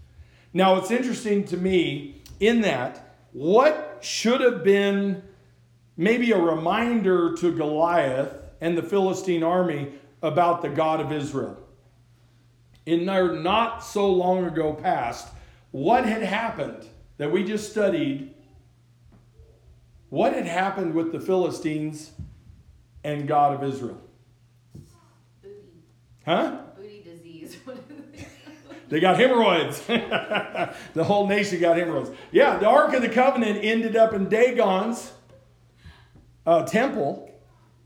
[0.52, 5.22] Now, it's interesting to me in that what should have been
[5.96, 11.56] maybe a reminder to Goliath and the Philistine army about the God of Israel.
[12.86, 15.28] In our not so long ago past,
[15.70, 16.86] what had happened
[17.18, 18.34] that we just studied?
[20.10, 22.12] What had happened with the Philistines
[23.04, 24.00] and God of Israel?
[26.24, 26.58] Huh?
[28.92, 29.80] They got hemorrhoids.
[29.86, 32.10] the whole nation got hemorrhoids.
[32.30, 35.10] Yeah, the Ark of the Covenant ended up in Dagon's
[36.44, 37.30] uh, temple,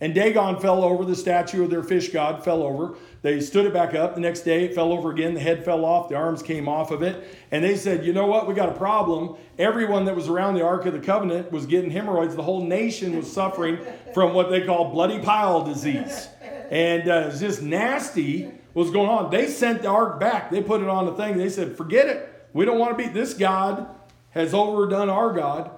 [0.00, 1.04] and Dagon fell over.
[1.04, 2.96] The statue of their fish god fell over.
[3.22, 4.16] They stood it back up.
[4.16, 5.34] The next day, it fell over again.
[5.34, 6.08] The head fell off.
[6.08, 7.38] The arms came off of it.
[7.52, 8.48] And they said, You know what?
[8.48, 9.36] We got a problem.
[9.60, 12.34] Everyone that was around the Ark of the Covenant was getting hemorrhoids.
[12.34, 13.78] The whole nation was suffering
[14.12, 16.26] from what they call bloody pile disease.
[16.68, 19.30] And uh, it's just nasty what's going on.
[19.30, 20.50] They sent the ark back.
[20.50, 21.38] They put it on the thing.
[21.38, 22.48] They said, Forget it.
[22.52, 23.08] We don't want to be.
[23.08, 23.88] This God
[24.32, 25.70] has overdone our God.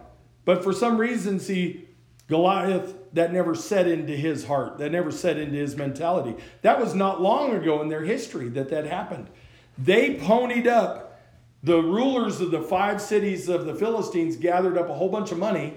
[0.44, 1.86] But for some reason, see,
[2.26, 4.78] Goliath, that never set into his heart.
[4.78, 6.42] That never set into his mentality.
[6.62, 9.30] That was not long ago in their history that that happened.
[9.78, 11.20] They ponied up,
[11.62, 15.38] the rulers of the five cities of the Philistines gathered up a whole bunch of
[15.38, 15.74] money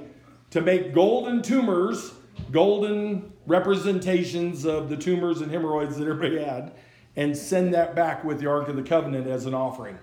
[0.49, 2.13] to make golden tumors,
[2.51, 6.71] golden representations of the tumors and hemorrhoids that everybody had,
[7.15, 9.97] and send that back with the Ark of the Covenant as an offering.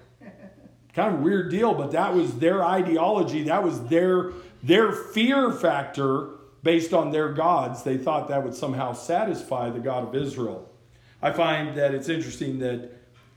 [0.94, 3.44] Kind of weird deal, but that was their ideology.
[3.44, 6.30] That was their, their fear factor
[6.62, 7.82] based on their gods.
[7.82, 10.68] They thought that would somehow satisfy the God of Israel.
[11.22, 12.90] I find that it's interesting that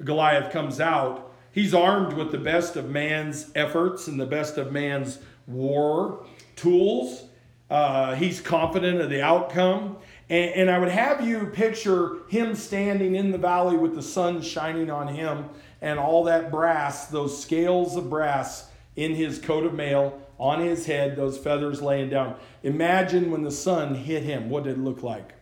[0.04, 1.32] Goliath comes out.
[1.52, 7.26] He's armed with the best of man's efforts and the best of man's war tools.
[7.70, 9.98] Uh, he's confident of the outcome.
[10.32, 14.42] And, and I would have you picture him standing in the valley with the sun
[14.42, 15.50] shining on him
[15.82, 20.86] and all that brass, those scales of brass in his coat of mail, on his
[20.86, 22.36] head, those feathers laying down.
[22.64, 25.34] Imagine when the sun hit him, what did it look like?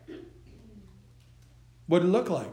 [1.88, 2.49] What did it look like?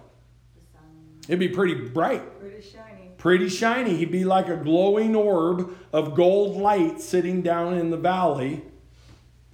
[1.28, 3.10] It'd be pretty bright, Pretty shiny.
[3.16, 3.96] pretty shiny.
[3.96, 8.62] He'd be like a glowing orb of gold light sitting down in the valley.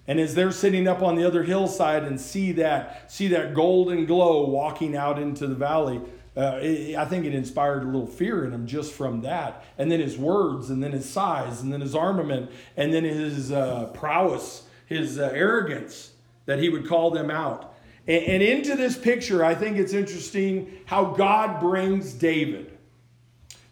[0.08, 4.04] And as they're sitting up on the other hillside and see that, see that golden
[4.06, 6.00] glow walking out into the valley,
[6.36, 9.64] uh, it, I think it inspired a little fear in him just from that.
[9.78, 13.52] And then his words, and then his size, and then his armament, and then his
[13.52, 16.12] uh, prowess, his uh, arrogance
[16.46, 17.74] that he would call them out.
[18.08, 22.76] And, and into this picture, I think it's interesting how God brings David.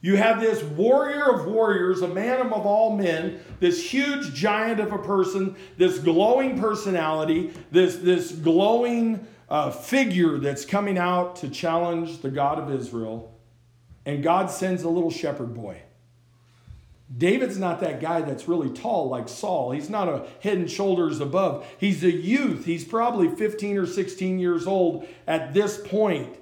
[0.03, 4.93] You have this warrior of warriors, a man of all men, this huge giant of
[4.93, 12.23] a person, this glowing personality, this, this glowing uh, figure that's coming out to challenge
[12.23, 13.39] the God of Israel.
[14.07, 15.83] And God sends a little shepherd boy.
[17.15, 19.73] David's not that guy that's really tall like Saul.
[19.73, 21.67] He's not a head and shoulders above.
[21.77, 22.65] He's a youth.
[22.65, 26.37] He's probably 15 or 16 years old at this point.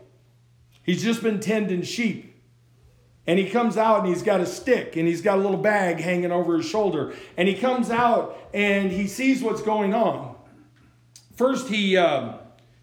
[0.83, 2.28] He's just been tending sheep.
[3.29, 6.01] And he comes out and he's got a stick and he's got a little bag
[6.01, 7.15] hanging over his shoulder.
[7.37, 10.35] And he comes out and he sees what's going on.
[11.37, 12.37] First, he, um,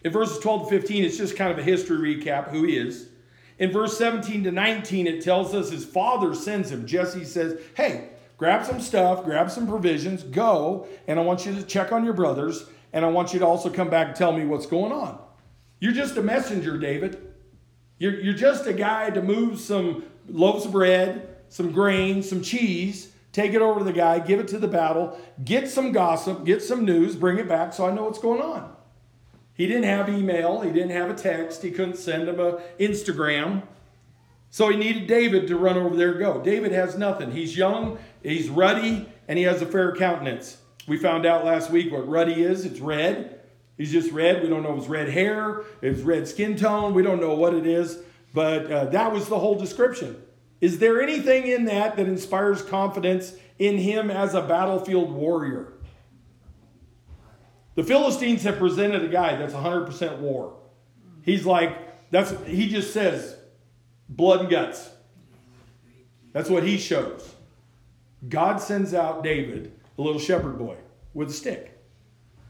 [0.03, 3.09] in verses 12 to 15, it's just kind of a history recap who he is.
[3.57, 6.85] In verse 17 to 19, it tells us his father sends him.
[6.85, 11.63] Jesse says, Hey, grab some stuff, grab some provisions, go, and I want you to
[11.63, 14.45] check on your brothers, and I want you to also come back and tell me
[14.45, 15.17] what's going on.
[15.79, 17.33] You're just a messenger, David.
[17.97, 23.11] You're, you're just a guy to move some loaves of bread, some grain, some cheese,
[23.31, 26.61] take it over to the guy, give it to the battle, get some gossip, get
[26.61, 28.73] some news, bring it back so I know what's going on.
[29.53, 33.63] He didn't have email, he didn't have a text, he couldn't send him a Instagram.
[34.49, 36.41] So he needed David to run over there and go.
[36.41, 37.31] David has nothing.
[37.31, 40.57] He's young, he's ruddy, and he has a fair countenance.
[40.87, 42.65] We found out last week what ruddy is.
[42.65, 43.41] It's red.
[43.77, 44.41] He's just red.
[44.41, 46.93] We don't know if it's red hair, if it's red skin tone.
[46.93, 47.99] We don't know what it is.
[48.35, 50.21] But uh, that was the whole description.
[50.59, 55.71] Is there anything in that that inspires confidence in him as a battlefield warrior?
[57.75, 60.57] The Philistines have presented a guy that's 100% war.
[61.23, 63.37] He's like, That's he just says
[64.09, 64.89] blood and guts.
[66.33, 67.33] That's what he shows.
[68.27, 70.75] God sends out David, a little shepherd boy,
[71.13, 71.79] with a stick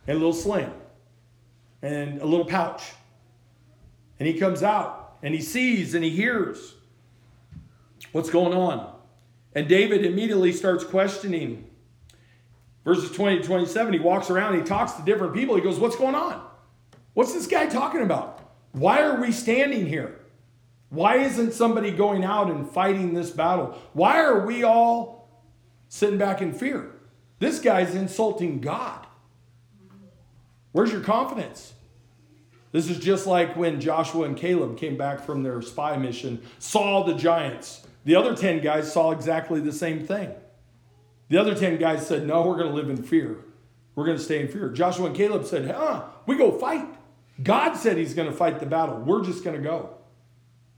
[0.08, 0.72] and a little sling
[1.84, 2.82] and a little pouch.
[4.20, 6.76] And he comes out and he sees and he hears
[8.12, 8.94] what's going on.
[9.54, 11.70] And David immediately starts questioning.
[12.84, 15.56] Verses 20 to 27, he walks around, he talks to different people.
[15.56, 16.46] He goes, What's going on?
[17.14, 18.42] What's this guy talking about?
[18.74, 20.20] Why are we standing here?
[20.90, 23.78] Why isn't somebody going out and fighting this battle?
[23.94, 25.30] Why are we all
[25.88, 26.92] sitting back in fear?
[27.40, 29.08] This guy's insulting God.
[30.74, 31.74] Where's your confidence?
[32.76, 37.04] This is just like when Joshua and Caleb came back from their spy mission, saw
[37.04, 37.88] the giants.
[38.04, 40.34] The other 10 guys saw exactly the same thing.
[41.30, 43.38] The other 10 guys said, No, we're going to live in fear.
[43.96, 44.68] We're going to stay in fear.
[44.68, 46.86] Joshua and Caleb said, Huh, we go fight.
[47.42, 49.00] God said he's going to fight the battle.
[49.00, 49.92] We're just going to go.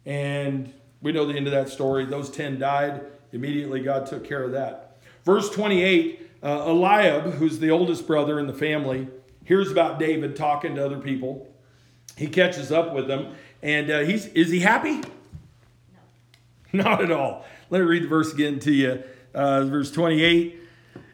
[0.06, 2.06] And we know the end of that story.
[2.06, 3.08] Those 10 died.
[3.32, 5.00] Immediately, God took care of that.
[5.26, 9.08] Verse 28 uh, Eliab, who's the oldest brother in the family,
[9.46, 11.52] hears about David talking to other people.
[12.18, 13.36] He catches up with them.
[13.62, 15.02] And uh, he's, is he happy?
[16.74, 16.74] No.
[16.84, 17.46] Not at all.
[17.70, 19.04] Let me read the verse again to you.
[19.34, 20.62] Uh, verse 28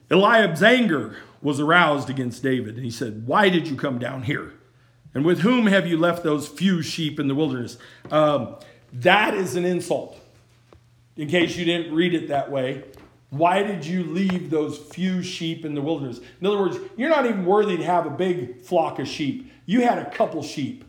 [0.09, 2.75] Eliab's anger was aroused against David.
[2.75, 4.53] And he said, Why did you come down here?
[5.13, 7.77] And with whom have you left those few sheep in the wilderness?
[8.09, 8.55] Um,
[8.93, 10.19] that is an insult.
[11.15, 12.83] In case you didn't read it that way,
[13.29, 16.19] why did you leave those few sheep in the wilderness?
[16.39, 19.51] In other words, you're not even worthy to have a big flock of sheep.
[19.65, 20.85] You had a couple sheep.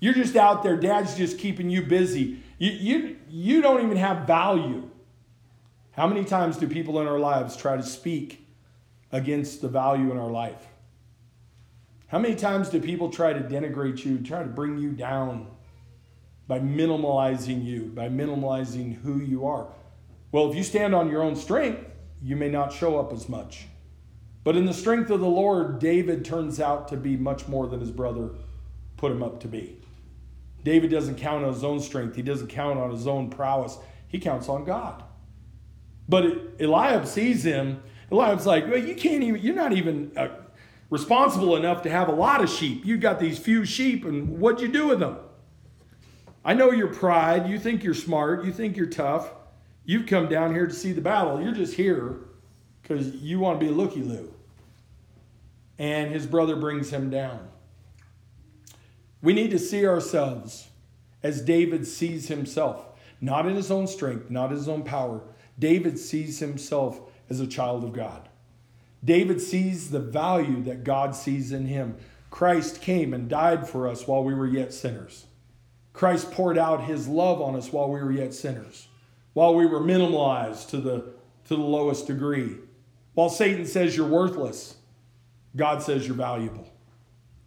[0.00, 2.40] You're just out there, dad's just keeping you busy.
[2.58, 4.90] You, you, you don't even have value.
[5.92, 8.46] How many times do people in our lives try to speak
[9.10, 10.66] against the value in our life?
[12.06, 15.48] How many times do people try to denigrate you, try to bring you down
[16.46, 19.66] by minimalizing you, by minimalizing who you are?
[20.30, 21.84] Well, if you stand on your own strength,
[22.22, 23.66] you may not show up as much.
[24.44, 27.80] But in the strength of the Lord, David turns out to be much more than
[27.80, 28.30] his brother
[28.96, 29.78] put him up to be.
[30.68, 34.18] David doesn't count on his own strength, he doesn't count on his own prowess, he
[34.18, 35.02] counts on God.
[36.08, 36.24] But
[36.60, 37.82] Eliab sees him.
[38.10, 40.12] Eliab's like, well, you can't even, you're not even.
[40.16, 40.28] Uh,
[40.90, 42.84] responsible enough to have a lot of sheep.
[42.84, 45.18] You've got these few sheep, and what'd you do with them?
[46.44, 47.48] I know your pride.
[47.48, 48.44] You think you're smart.
[48.44, 49.30] You think you're tough.
[49.84, 51.42] You've come down here to see the battle.
[51.42, 52.20] You're just here
[52.82, 54.32] because you want to be a looky loo.
[55.78, 57.48] And his brother brings him down.
[59.20, 60.68] We need to see ourselves
[61.22, 62.86] as David sees himself,
[63.20, 65.22] not in his own strength, not his own power.
[65.58, 68.28] David sees himself as a child of God.
[69.04, 71.96] David sees the value that God sees in him.
[72.30, 75.26] Christ came and died for us while we were yet sinners.
[75.92, 78.86] Christ poured out his love on us while we were yet sinners,
[79.32, 81.12] while we were minimalized to the,
[81.46, 82.56] to the lowest degree.
[83.14, 84.76] While Satan says you're worthless,
[85.56, 86.68] God says you're valuable.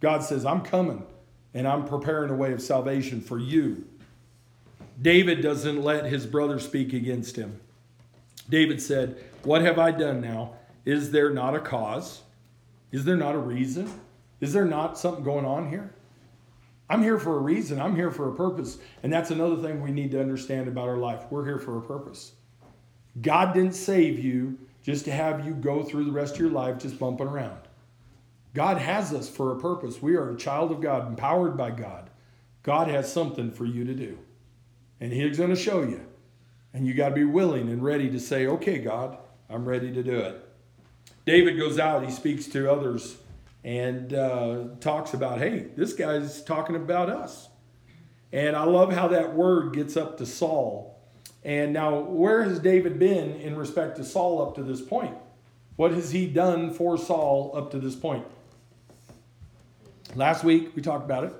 [0.00, 1.06] God says, I'm coming
[1.54, 3.86] and I'm preparing a way of salvation for you.
[5.00, 7.60] David doesn't let his brother speak against him.
[8.48, 10.54] David said, What have I done now?
[10.84, 12.22] Is there not a cause?
[12.90, 13.90] Is there not a reason?
[14.40, 15.92] Is there not something going on here?
[16.90, 17.80] I'm here for a reason.
[17.80, 18.78] I'm here for a purpose.
[19.02, 21.22] And that's another thing we need to understand about our life.
[21.30, 22.32] We're here for a purpose.
[23.20, 26.78] God didn't save you just to have you go through the rest of your life
[26.78, 27.61] just bumping around.
[28.54, 30.02] God has us for a purpose.
[30.02, 32.10] We are a child of God, empowered by God.
[32.62, 34.18] God has something for you to do.
[35.00, 36.06] And He's going to show you.
[36.74, 39.18] And you got to be willing and ready to say, okay, God,
[39.50, 40.48] I'm ready to do it.
[41.24, 43.16] David goes out, he speaks to others,
[43.62, 47.48] and uh, talks about, hey, this guy's talking about us.
[48.32, 50.98] And I love how that word gets up to Saul.
[51.44, 55.14] And now, where has David been in respect to Saul up to this point?
[55.76, 58.24] What has he done for Saul up to this point?
[60.14, 61.34] Last week we talked about it.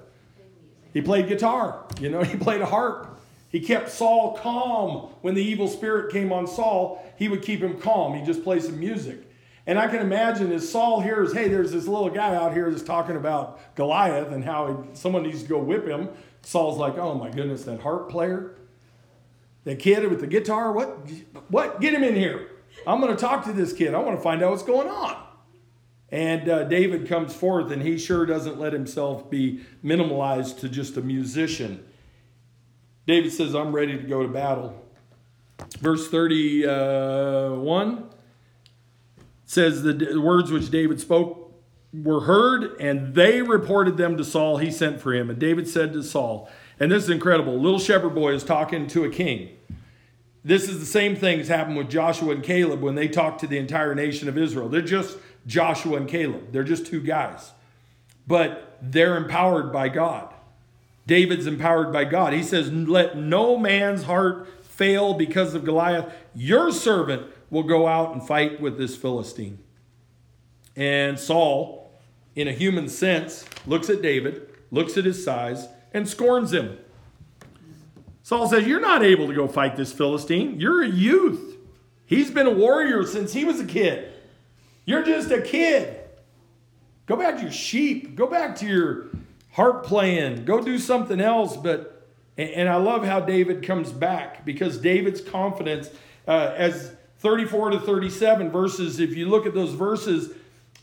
[0.93, 3.09] He played guitar, you know, he played a harp.
[3.49, 7.05] He kept Saul calm when the evil spirit came on Saul.
[7.19, 8.15] He would keep him calm.
[8.15, 9.29] He just played some music.
[9.67, 12.83] And I can imagine as Saul hears, hey, there's this little guy out here that's
[12.83, 16.09] talking about Goliath and how he, someone needs to go whip him.
[16.41, 18.57] Saul's like, oh my goodness, that harp player,
[19.65, 20.99] that kid with the guitar, what?
[21.49, 21.81] What?
[21.81, 22.49] Get him in here.
[22.87, 23.95] I'm going to talk to this kid.
[23.95, 25.23] I want to find out what's going on.
[26.13, 30.99] And uh, David comes forth, and he sure doesn't let himself be minimalized to just
[30.99, 31.83] a musician.
[33.07, 34.79] David says, I'm ready to go to battle.
[35.81, 38.11] Verse 31
[39.47, 41.51] says the words which David spoke
[41.95, 44.59] were heard, and they reported them to Saul.
[44.59, 45.31] He sent for him.
[45.31, 47.59] And David said to Saul, And this is incredible.
[47.59, 49.57] Little shepherd boy is talking to a king.
[50.45, 53.47] This is the same thing that's happened with Joshua and Caleb when they talked to
[53.47, 54.69] the entire nation of Israel.
[54.69, 55.17] They're just
[55.47, 57.53] Joshua and Caleb, they're just two guys.
[58.27, 60.33] But they're empowered by God.
[61.07, 62.33] David's empowered by God.
[62.33, 66.13] He says, Let no man's heart fail because of Goliath.
[66.35, 69.59] Your servant will go out and fight with this Philistine.
[70.77, 71.93] And Saul,
[72.35, 76.79] in a human sense, looks at David, looks at his size, and scorns him.
[78.23, 80.59] Saul says, You're not able to go fight this Philistine.
[80.61, 81.59] You're a youth.
[82.07, 84.12] He's been a warrior since he was a kid.
[84.85, 85.99] You're just a kid.
[87.07, 88.17] Go back to your sheep.
[88.17, 89.07] Go back to your
[89.53, 90.45] harp playing.
[90.45, 91.57] Go do something else.
[91.57, 92.07] But,
[92.37, 95.91] and I love how David comes back because David's confidence,
[96.27, 100.35] uh, as 34 to 37 verses, if you look at those verses,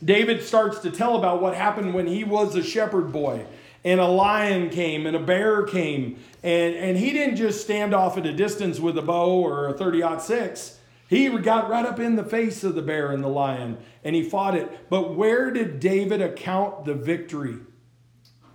[0.02, 3.44] David starts to tell about what happened when he was a shepherd boy
[3.84, 6.18] and a lion came and a bear came.
[6.42, 9.72] And, and he didn't just stand off at a distance with a bow or a
[9.72, 10.78] 30 6.
[11.10, 14.22] He got right up in the face of the bear and the lion and he
[14.22, 14.88] fought it.
[14.88, 17.56] But where did David account the victory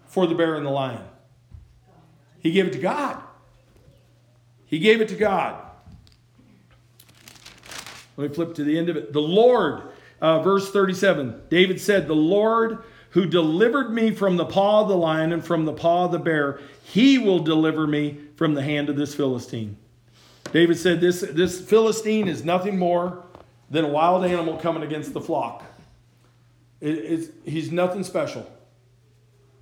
[0.06, 1.04] for the bear and the lion?
[2.40, 3.22] He gave it to God.
[4.68, 5.62] He gave it to God.
[8.16, 9.12] Let me flip to the end of it.
[9.12, 9.90] The Lord,
[10.22, 14.96] uh, verse 37, David said, The Lord who delivered me from the paw of the
[14.96, 18.88] lion and from the paw of the bear, he will deliver me from the hand
[18.88, 19.76] of this Philistine.
[20.56, 23.26] David said, This, this Philistine is nothing more
[23.70, 25.66] than a wild animal coming against the flock.
[26.80, 28.50] It, he's nothing special.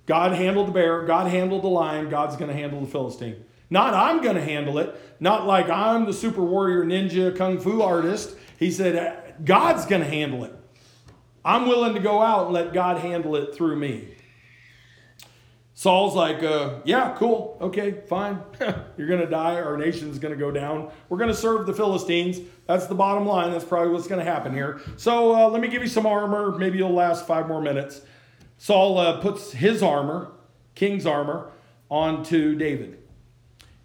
[0.06, 3.44] God handled the bear, God handled the lion, God's going to handle the Philistine.
[3.70, 7.82] Not I'm going to handle it, not like I'm the super warrior ninja kung fu
[7.82, 8.36] artist.
[8.60, 10.54] He said, God's going to handle it.
[11.44, 14.13] I'm willing to go out and let God handle it through me.
[15.76, 18.40] Saul's like, uh, yeah, cool, okay, fine.
[18.96, 19.60] You're going to die.
[19.60, 20.90] Our nation's going to go down.
[21.08, 22.38] We're going to serve the Philistines.
[22.66, 23.50] That's the bottom line.
[23.50, 24.80] That's probably what's going to happen here.
[24.96, 26.56] So uh, let me give you some armor.
[26.56, 28.02] Maybe you'll last five more minutes.
[28.56, 30.30] Saul uh, puts his armor,
[30.76, 31.50] king's armor,
[31.90, 32.98] onto David.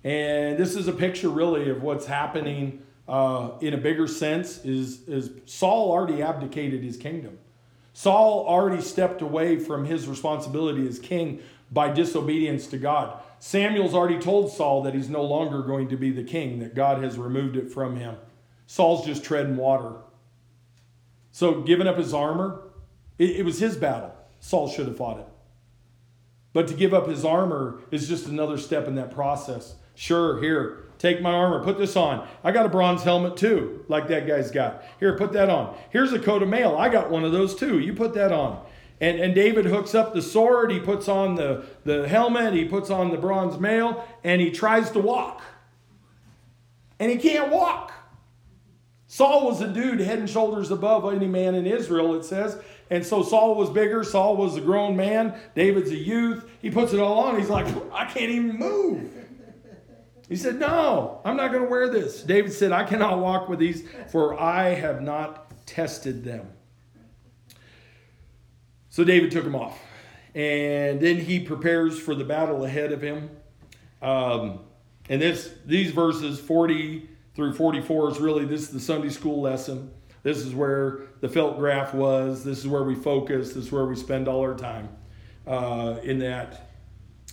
[0.04, 4.64] And this is a picture, really, of what's happening uh, in a bigger sense.
[4.64, 7.40] Is, is Saul already abdicated his kingdom?
[7.94, 11.42] Saul already stepped away from his responsibility as king
[11.72, 13.22] by disobedience to God.
[13.40, 17.04] Samuel's already told Saul that he's no longer going to be the king, that God
[17.04, 18.18] has removed it from him.
[18.68, 19.94] Saul's just treading water.
[21.32, 22.64] So, giving up his armor,
[23.18, 24.14] it, it was his battle.
[24.40, 25.28] Saul should have fought it.
[26.54, 29.76] But to give up his armor is just another step in that process.
[29.96, 32.28] Sure, here, Take my armor, put this on.
[32.44, 34.84] I got a bronze helmet too, like that guy's got.
[35.00, 35.78] Here, put that on.
[35.92, 36.76] Here's a coat of mail.
[36.76, 37.80] I got one of those too.
[37.80, 38.62] You put that on.
[39.02, 42.90] And, and David hooks up the sword, he puts on the, the helmet, he puts
[42.90, 45.42] on the bronze mail, and he tries to walk.
[47.00, 47.94] And he can't walk.
[49.08, 52.62] Saul was a dude head and shoulders above any man in Israel, it says.
[52.92, 54.04] And so Saul was bigger.
[54.04, 55.34] Saul was a grown man.
[55.56, 56.48] David's a youth.
[56.62, 57.40] He puts it all on.
[57.40, 59.10] He's like, I can't even move.
[60.28, 62.22] He said, No, I'm not going to wear this.
[62.22, 66.48] David said, I cannot walk with these, for I have not tested them.
[68.90, 69.80] So David took him off.
[70.36, 73.30] And then he prepares for the battle ahead of him.
[74.02, 74.60] Um,
[75.10, 79.92] and this, these verses, 40 through 44, is really this is the Sunday school lesson.
[80.22, 82.44] This is where the felt graph was.
[82.44, 83.50] This is where we focus.
[83.50, 84.90] This is where we spend all our time
[85.48, 86.70] uh, in that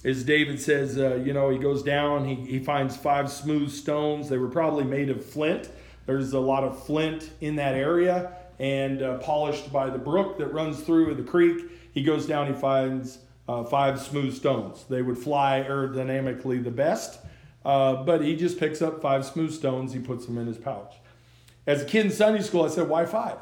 [0.05, 4.29] as David says, uh, you know, he goes down, he, he finds five smooth stones.
[4.29, 5.69] They were probably made of flint.
[6.07, 10.53] There's a lot of flint in that area and uh, polished by the brook that
[10.53, 11.65] runs through the creek.
[11.93, 14.85] He goes down, he finds uh, five smooth stones.
[14.89, 17.21] They would fly aerodynamically the best,
[17.65, 20.95] uh, but he just picks up five smooth stones, he puts them in his pouch.
[21.67, 23.39] As a kid in Sunday school, I said, Why five?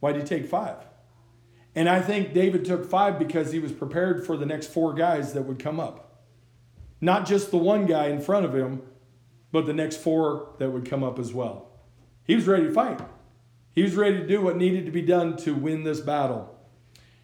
[0.00, 0.76] Why do you take five?
[1.74, 5.32] And I think David took five because he was prepared for the next four guys
[5.32, 6.22] that would come up.
[7.00, 8.82] Not just the one guy in front of him,
[9.50, 11.68] but the next four that would come up as well.
[12.24, 13.00] He was ready to fight.
[13.74, 16.50] He was ready to do what needed to be done to win this battle.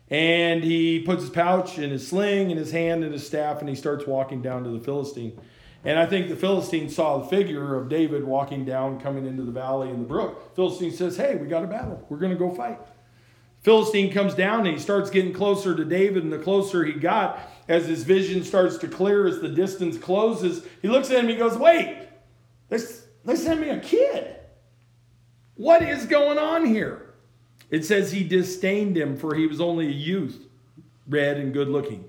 [0.08, 3.68] And he puts his pouch and his sling and his hand and his staff, and
[3.68, 5.40] he starts walking down to the Philistine.
[5.84, 9.52] And I think the Philistine saw the figure of David walking down, coming into the
[9.52, 10.54] valley in the brook.
[10.56, 12.04] Philistine says, Hey, we got a battle.
[12.08, 12.78] We're going to go fight.
[13.62, 17.38] Philistine comes down and he starts getting closer to David, and the closer he got,
[17.68, 21.30] as his vision starts to clear, as the distance closes, he looks at him and
[21.30, 22.08] he goes, Wait,
[22.68, 22.78] they,
[23.24, 24.39] they sent me a kid.
[25.60, 27.12] What is going on here?
[27.68, 30.48] It says he disdained him, for he was only a youth,
[31.06, 32.08] red and good looking.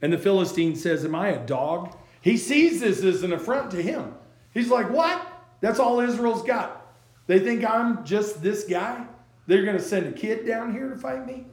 [0.00, 1.96] And the Philistine says, Am I a dog?
[2.20, 4.14] He sees this as an affront to him.
[4.54, 5.26] He's like, What?
[5.60, 6.94] That's all Israel's got.
[7.26, 9.04] They think I'm just this guy?
[9.48, 11.46] They're going to send a kid down here to fight me?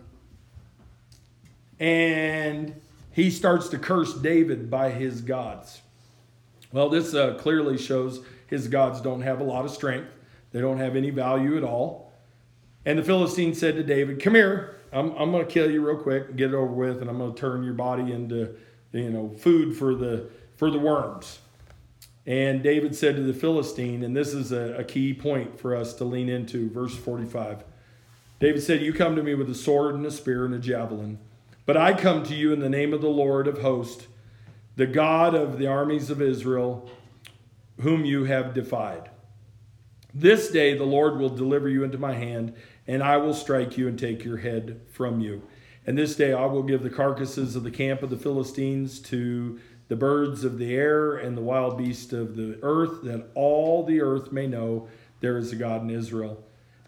[1.80, 2.80] And
[3.13, 5.82] he starts to curse David by his gods.
[6.71, 10.09] Well, this uh, clearly shows his gods don't have a lot of strength,
[10.56, 12.14] they don't have any value at all.
[12.86, 15.97] And the Philistine said to David, Come here, I'm, I'm going to kill you real
[15.97, 18.56] quick and get it over with, and I'm going to turn your body into
[18.93, 21.39] you know, food for the, for the worms.
[22.26, 25.93] And David said to the Philistine, and this is a, a key point for us
[25.95, 27.66] to lean into, verse 45.
[28.39, 31.20] David said, You come to me with a sword and a spear and a javelin,
[31.66, 34.08] but I come to you in the name of the Lord of hosts,
[34.78, 36.89] the God of the armies of Israel,
[37.82, 39.10] whom you have defied.
[40.18, 42.53] This day the Lord will deliver you into my hand,
[42.88, 45.41] and I will strike you and take your head from you.
[45.86, 49.59] And this day I will give the carcasses of the camp of the Philistines to
[49.89, 53.99] the birds of the air and the wild beasts of the earth, that all the
[53.99, 54.88] earth may know
[55.20, 56.41] there is a God in Israel.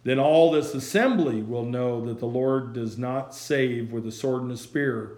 [0.06, 4.44] Then all this assembly will know that the Lord does not save with a sword
[4.44, 5.18] and a spear,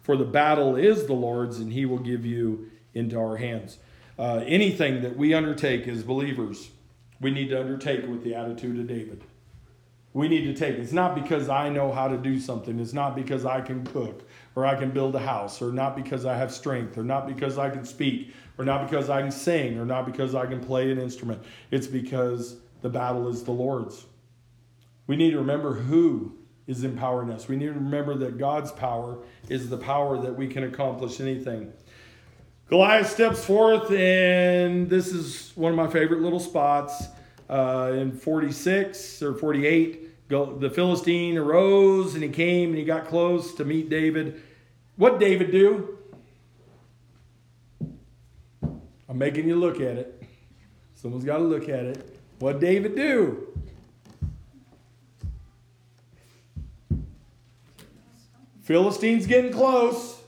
[0.00, 3.78] for the battle is the Lord's, and he will give you into our hands.
[4.16, 6.70] Uh, anything that we undertake as believers,
[7.20, 9.22] we need to undertake with the attitude of David.
[10.12, 10.76] We need to take.
[10.78, 12.80] It's not because I know how to do something.
[12.80, 14.22] It's not because I can cook
[14.58, 17.58] or I can build a house, or not because I have strength, or not because
[17.58, 20.90] I can speak, or not because I can sing, or not because I can play
[20.90, 21.44] an instrument.
[21.70, 24.06] It's because the battle is the Lord's.
[25.06, 27.46] We need to remember who is empowering us.
[27.46, 31.72] We need to remember that God's power is the power that we can accomplish anything.
[32.68, 37.06] Goliath steps forth, and this is one of my favorite little spots
[37.48, 40.28] uh, in 46 or 48.
[40.28, 44.42] The Philistine arose and he came and he got close to meet David.
[44.96, 45.96] What David do?
[49.08, 50.22] I'm making you look at it.
[50.94, 52.18] Someone's got to look at it.
[52.38, 53.46] What David do?
[58.60, 60.20] Philistine's getting close.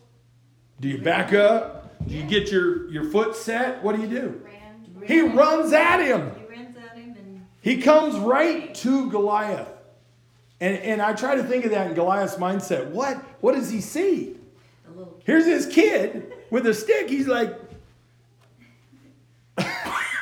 [0.81, 1.80] Do you back up?
[2.07, 3.83] Do you get your, your foot set?
[3.83, 4.41] What do you do?
[4.45, 5.07] Ran.
[5.07, 6.33] He runs at him.
[6.35, 9.69] He runs at him and He comes right to Goliath.
[10.61, 12.91] And, and I try to think of that in Goliath's mindset.
[12.91, 14.37] What, what does he see?
[15.25, 17.09] Here's this kid with a stick.
[17.09, 17.59] He's like,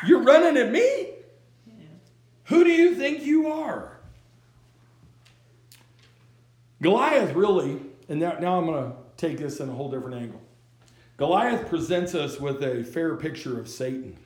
[0.06, 1.08] You're running at me?
[2.44, 3.98] Who do you think you are?
[6.80, 10.40] Goliath really, and now, now I'm going to take this in a whole different angle.
[11.18, 14.16] Goliath presents us with a fair picture of Satan.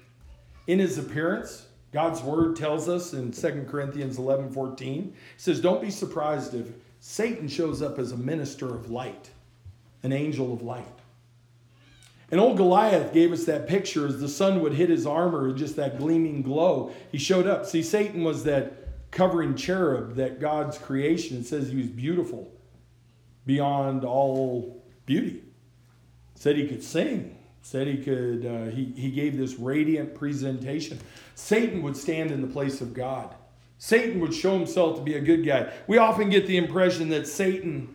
[0.66, 5.80] In his appearance, God's word tells us in 2 Corinthians 11 14, it says, Don't
[5.80, 6.66] be surprised if
[7.00, 9.30] Satan shows up as a minister of light,
[10.02, 10.84] an angel of light.
[12.30, 15.76] And old Goliath gave us that picture as the sun would hit his armor, just
[15.76, 16.92] that gleaming glow.
[17.10, 17.64] He showed up.
[17.64, 21.42] See, Satan was that covering cherub that God's creation.
[21.42, 22.52] Says he was beautiful
[23.46, 25.42] beyond all beauty.
[26.42, 27.38] Said he could sing.
[27.62, 30.98] Said he could, uh, he, he gave this radiant presentation.
[31.36, 33.32] Satan would stand in the place of God.
[33.78, 35.72] Satan would show himself to be a good guy.
[35.86, 37.94] We often get the impression that Satan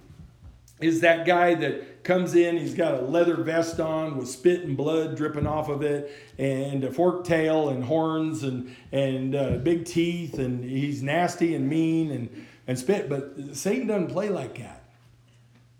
[0.79, 4.77] is that guy that comes in, he's got a leather vest on with spit and
[4.77, 9.83] blood dripping off of it, and a forked tail and horns and, and uh, big
[9.83, 13.09] teeth, and he's nasty and mean and, and spit.
[13.09, 14.85] But Satan doesn't play like that.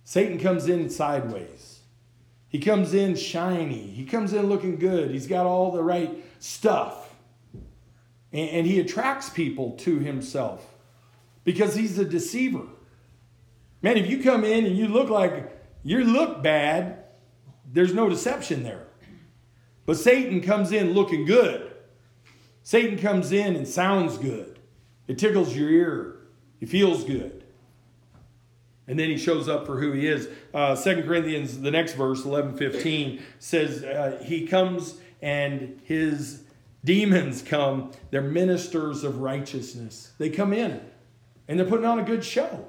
[0.04, 1.67] Satan comes in sideways.
[2.50, 3.88] He comes in shiny.
[3.88, 5.12] He comes in looking good.
[5.12, 7.14] He's got all the right stuff.
[8.32, 10.66] And, and he attracts people to himself
[11.44, 12.66] because he's a deceiver.
[13.82, 17.04] Man, if you come in and you look like you look bad,
[17.72, 18.88] there's no deception there.
[19.86, 21.72] But Satan comes in looking good.
[22.64, 24.60] Satan comes in and sounds good.
[25.08, 26.18] It tickles your ear.
[26.60, 27.37] It feels good.
[28.88, 30.30] And then he shows up for who he is.
[30.54, 36.44] Uh, 2 Corinthians, the next verse, 11 15, says uh, he comes and his
[36.84, 37.92] demons come.
[38.12, 40.14] They're ministers of righteousness.
[40.18, 40.82] They come in
[41.48, 42.66] and they're putting on a good show.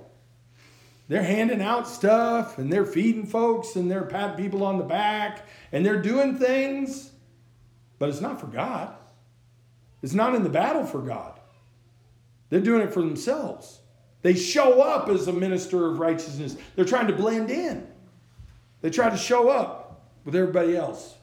[1.08, 5.46] They're handing out stuff and they're feeding folks and they're patting people on the back
[5.72, 7.12] and they're doing things,
[7.98, 8.94] but it's not for God.
[10.02, 11.40] It's not in the battle for God.
[12.50, 13.80] They're doing it for themselves.
[14.22, 16.56] They show up as a minister of righteousness.
[16.74, 17.86] They're trying to blend in.
[18.80, 21.14] They try to show up with everybody else.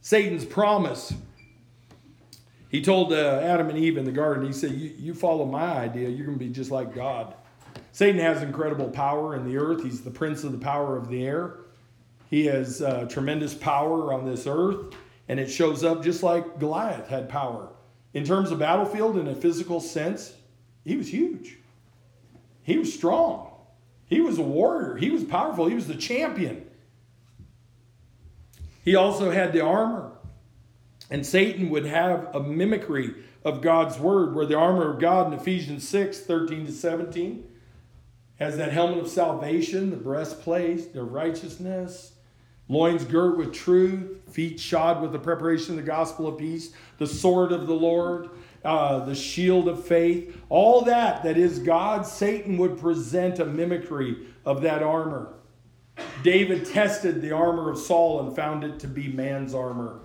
[0.00, 1.14] Satan's promise.
[2.68, 5.78] He told uh, Adam and Eve in the garden, he said, you, you follow my
[5.78, 7.34] idea, you're going to be just like God.
[7.92, 9.82] Satan has incredible power in the earth.
[9.82, 11.58] He's the prince of the power of the air.
[12.28, 14.94] He has uh, tremendous power on this earth,
[15.28, 17.68] and it shows up just like Goliath had power.
[18.12, 20.34] In terms of battlefield, in a physical sense,
[20.84, 21.58] he was huge.
[22.64, 23.52] He was strong.
[24.06, 24.96] He was a warrior.
[24.96, 25.66] He was powerful.
[25.66, 26.66] He was the champion.
[28.84, 30.10] He also had the armor.
[31.10, 35.38] And Satan would have a mimicry of God's word, where the armor of God in
[35.38, 37.50] Ephesians 6 13 to 17
[38.38, 42.12] has that helmet of salvation, the breastplate, the righteousness,
[42.68, 47.06] loins girt with truth, feet shod with the preparation of the gospel of peace, the
[47.06, 48.30] sword of the Lord,
[48.64, 54.16] uh, the shield of faith, all that that is God, Satan would present a mimicry
[54.44, 55.34] of that armor.
[56.22, 60.00] David tested the armor of Saul and found it to be man's armor,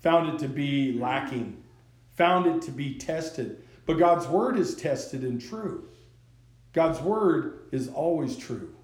[0.00, 1.62] found it to be lacking,
[2.16, 3.62] found it to be tested.
[3.86, 5.88] But God's word is tested and true.
[6.72, 8.74] God's word is always true.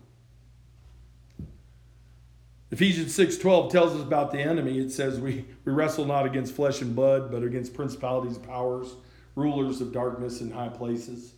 [2.70, 4.78] Ephesians 6:12 tells us about the enemy.
[4.78, 8.96] It says we, we wrestle not against flesh and blood, but against principalities, powers,
[9.36, 11.34] rulers of darkness in high places.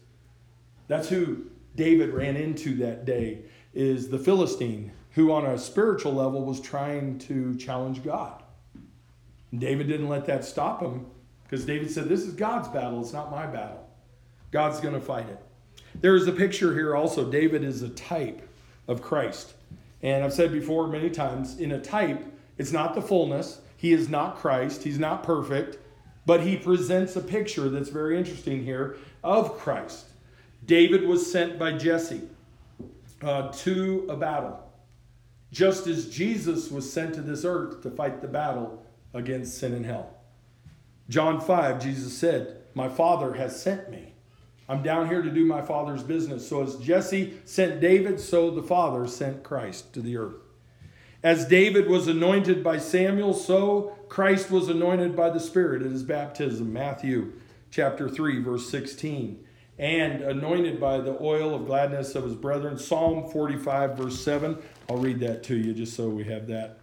[0.87, 3.43] That's who David ran into that day
[3.75, 8.43] is the Philistine, who on a spiritual level was trying to challenge God.
[9.53, 11.07] And David didn't let that stop him
[11.45, 13.87] because David said, This is God's battle, it's not my battle.
[14.51, 15.39] God's going to fight it.
[16.01, 17.31] There is a picture here also.
[17.31, 18.49] David is a type
[18.87, 19.55] of Christ.
[20.03, 22.25] And I've said before many times in a type,
[22.57, 23.61] it's not the fullness.
[23.77, 24.85] He is not Christ.
[24.85, 25.79] He's not perfect.
[26.27, 30.07] But he presents a picture that's very interesting here of Christ.
[30.65, 32.23] David was sent by Jesse
[33.23, 34.61] uh, to a battle,
[35.51, 38.85] just as Jesus was sent to this earth to fight the battle
[39.15, 40.15] against sin and hell.
[41.09, 44.13] John 5, Jesus said, My Father has sent me.
[44.69, 46.47] I'm down here to do my Father's business.
[46.49, 50.43] So as Jesse sent David, so the Father sent Christ to the earth.
[51.23, 56.03] As David was anointed by Samuel, so Christ was anointed by the Spirit at his
[56.03, 56.73] baptism.
[56.73, 57.33] Matthew
[57.71, 59.45] chapter 3, verse 16
[59.79, 62.77] and anointed by the oil of gladness of his brethren.
[62.79, 64.59] Psalm 45, verse 7.
[64.89, 66.81] I'll read that to you just so we have that.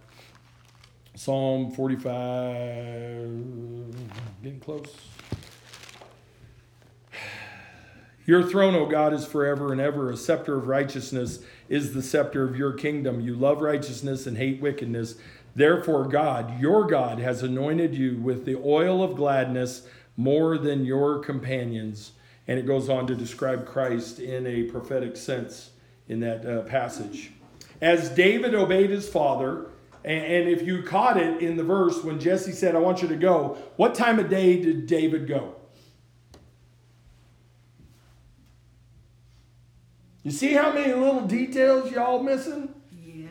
[1.14, 2.04] Psalm 45,
[4.42, 4.94] getting close.
[8.26, 10.10] Your throne, O God, is forever and ever.
[10.10, 13.20] A scepter of righteousness is the scepter of your kingdom.
[13.20, 15.14] You love righteousness and hate wickedness.
[15.54, 21.20] Therefore, God, your God, has anointed you with the oil of gladness more than your
[21.20, 22.12] companions.
[22.48, 25.70] And it goes on to describe Christ in a prophetic sense
[26.08, 27.32] in that uh, passage.
[27.80, 29.66] As David obeyed his father,
[30.04, 33.08] and, and if you caught it in the verse when Jesse said, I want you
[33.08, 35.55] to go, what time of day did David go?
[40.26, 42.74] You see how many little details y'all missing?
[43.00, 43.28] Yeah.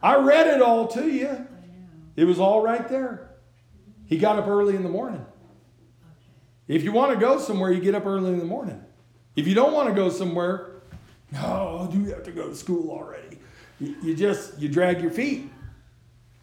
[0.00, 1.48] I read it all to you.
[2.14, 3.30] It was all right there.
[4.06, 5.26] He got up early in the morning.
[6.68, 8.84] If you want to go somewhere, you get up early in the morning.
[9.34, 10.76] If you don't want to go somewhere,
[11.38, 13.38] oh, do you have to go to school already?
[13.80, 15.50] You, you just you drag your feet.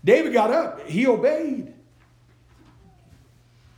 [0.04, 0.86] David got up.
[0.90, 1.74] He obeyed.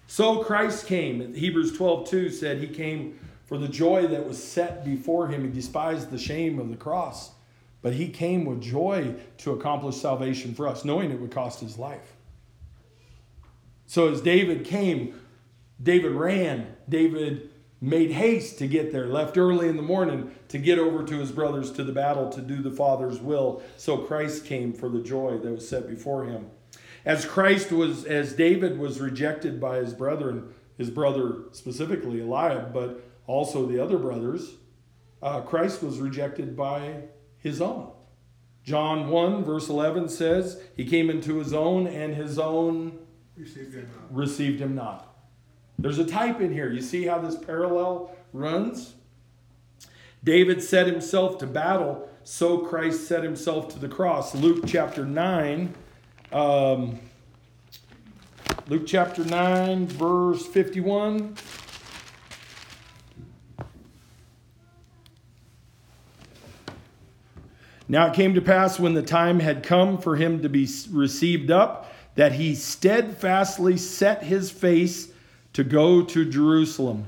[0.08, 1.36] So Christ came.
[1.36, 5.44] Hebrews 12, 2 said he came for the joy that was set before him.
[5.44, 7.32] He despised the shame of the cross.
[7.82, 11.78] But he came with joy to accomplish salvation for us, knowing it would cost his
[11.78, 12.16] life.
[13.86, 15.20] So as David came,
[15.82, 16.76] David ran.
[16.90, 21.20] David made haste to get there, left early in the morning to get over to
[21.20, 23.62] his brothers to the battle to do the Father's will.
[23.78, 26.50] So Christ came for the joy that was set before him.
[27.06, 33.04] As Christ was, as David was rejected by his brethren, his brother specifically Eliab, but
[33.28, 34.56] also the other brothers,
[35.22, 37.04] uh, Christ was rejected by
[37.38, 37.92] his own.
[38.64, 43.00] John 1, verse 11 says, He came into his own, and his own
[43.38, 44.16] Received him not.
[44.16, 45.16] received him not.
[45.78, 46.72] There's a type in here.
[46.72, 48.96] You see how this parallel runs?
[50.24, 54.34] David set himself to battle, so Christ set himself to the cross.
[54.34, 55.74] Luke chapter 9.
[56.32, 57.00] Um,
[58.68, 61.36] Luke chapter 9, verse 51.
[67.88, 71.52] Now it came to pass when the time had come for him to be received
[71.52, 75.10] up that he steadfastly set his face
[75.54, 77.06] to go to Jerusalem.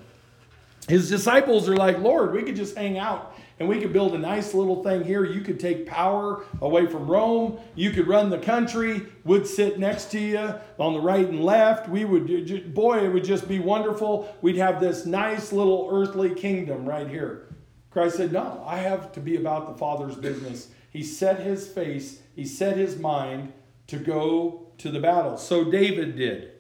[0.88, 4.18] His disciples are like, Lord, we could just hang out and we could build a
[4.18, 5.26] nice little thing here.
[5.26, 7.60] You could take power away from Rome.
[7.76, 9.02] You could run the country.
[9.26, 11.90] Would sit next to you on the right and left.
[11.90, 14.34] We would, boy, it would just be wonderful.
[14.42, 17.48] We'd have this nice little earthly kingdom right here.
[17.90, 20.70] Christ said, No, I have to be about the Father's business.
[20.90, 23.54] He set his face, he set his mind
[23.88, 25.38] to go to the battle.
[25.38, 26.52] So David did.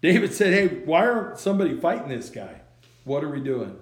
[0.00, 2.62] David said, Hey, why aren't somebody fighting this guy?
[3.04, 3.78] What are we doing?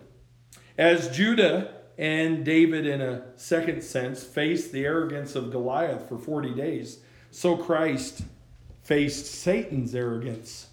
[0.78, 6.55] As Judah and David, in a second sense, faced the arrogance of Goliath for 40
[6.55, 8.22] days, so Christ
[8.82, 10.68] faced Satan's arrogance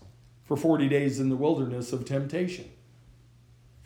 [0.45, 2.71] for 40 days in the wilderness of temptation.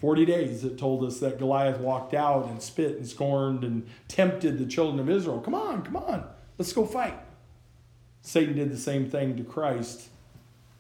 [0.02, 4.58] 40 days it told us that Goliath walked out and spit and scorned and tempted
[4.58, 5.39] the children of Israel.
[5.39, 6.28] Come on, come on,
[6.58, 7.18] let's go fight.
[8.24, 10.10] Satan did the same thing to Christ,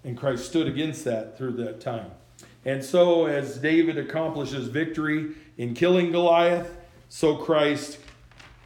[0.03, 2.09] and Christ stood against that through that time.
[2.65, 6.75] And so, as David accomplishes victory in killing Goliath,
[7.09, 7.99] so Christ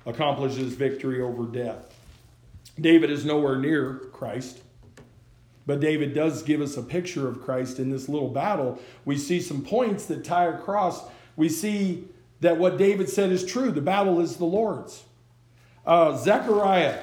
[0.05, 1.93] accomplishes victory over death.
[2.79, 4.61] David is nowhere near Christ,
[5.65, 8.79] but David does give us a picture of Christ in this little battle.
[9.03, 11.03] We see some points that tie across.
[11.35, 12.07] We see
[12.41, 15.03] that what David said is true the battle is the Lord's.
[15.85, 16.99] Uh, Zechariah,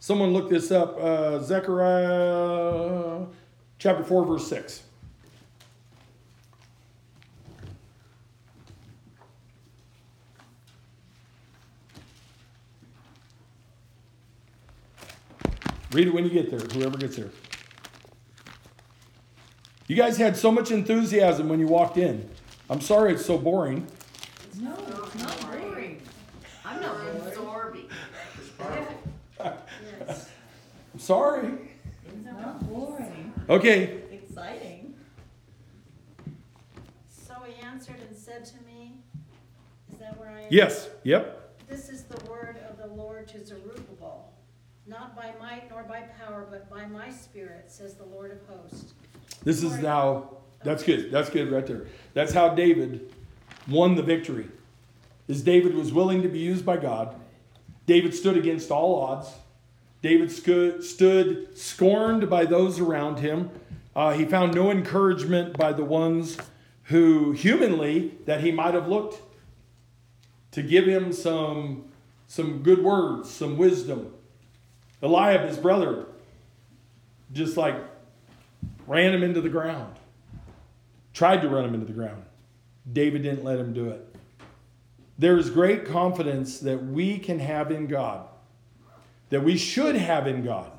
[0.00, 0.96] someone look this up.
[0.98, 3.26] Uh, Zechariah
[3.78, 4.82] chapter 4, verse 6.
[15.92, 17.28] Read it when you get there, whoever gets there.
[19.92, 22.26] You guys had so much enthusiasm when you walked in.
[22.70, 23.86] I'm sorry it's so boring.
[24.58, 24.74] No,
[25.04, 26.00] it's not boring.
[26.64, 27.26] I'm not bored.
[27.26, 27.88] Absorbing.
[29.38, 30.30] Yes,
[30.94, 31.72] I'm sorry.
[32.06, 33.34] It's not boring.
[33.50, 34.94] Okay, Exciting.
[37.10, 38.94] So he answered and said to me,
[39.92, 40.46] is that where I am?
[40.48, 41.54] yes, yep.
[41.68, 44.32] This is the word of the Lord to Zerubbabel,
[44.86, 48.94] not by might nor by power, but by my spirit, says the Lord of hosts.
[49.44, 50.30] This is now,
[50.62, 51.10] that's good.
[51.10, 51.86] That's good right there.
[52.14, 53.12] That's how David
[53.68, 54.48] won the victory.
[55.28, 57.14] Is David was willing to be used by God.
[57.86, 59.30] David stood against all odds.
[60.02, 63.50] David sco- stood scorned by those around him.
[63.94, 66.36] Uh, he found no encouragement by the ones
[66.84, 69.20] who, humanly, that he might have looked
[70.52, 71.84] to give him some,
[72.26, 74.12] some good words, some wisdom.
[75.02, 76.06] Eliab, his brother,
[77.32, 77.76] just like
[78.86, 79.96] ran him into the ground.
[81.12, 82.24] Tried to run him into the ground.
[82.90, 84.16] David didn't let him do it.
[85.18, 88.26] There is great confidence that we can have in God,
[89.28, 90.72] that we should have in God.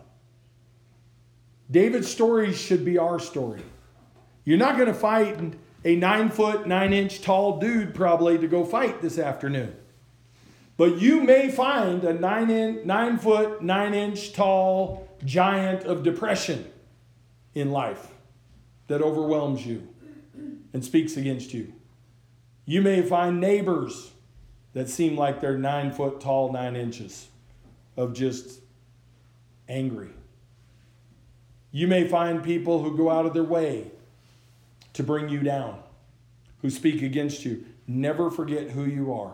[1.70, 3.62] David's story should be our story.
[4.44, 5.54] You're not going to fight
[5.86, 9.76] a nine foot, nine inch tall dude probably to go fight this afternoon.
[10.76, 16.73] But you may find a nine, in, nine foot, nine inch tall giant of depression
[17.56, 18.08] in life
[18.88, 19.88] that overwhelms you
[20.74, 21.74] and speaks against you.
[22.66, 24.12] You may find neighbors
[24.74, 27.28] that seem like they're nine foot tall, nine inches
[27.96, 28.62] of just
[29.70, 30.10] angry.
[31.72, 33.92] You may find people who go out of their way
[34.94, 35.82] to bring you down,
[36.62, 37.66] who speak against you.
[37.88, 39.34] Never forget who you are.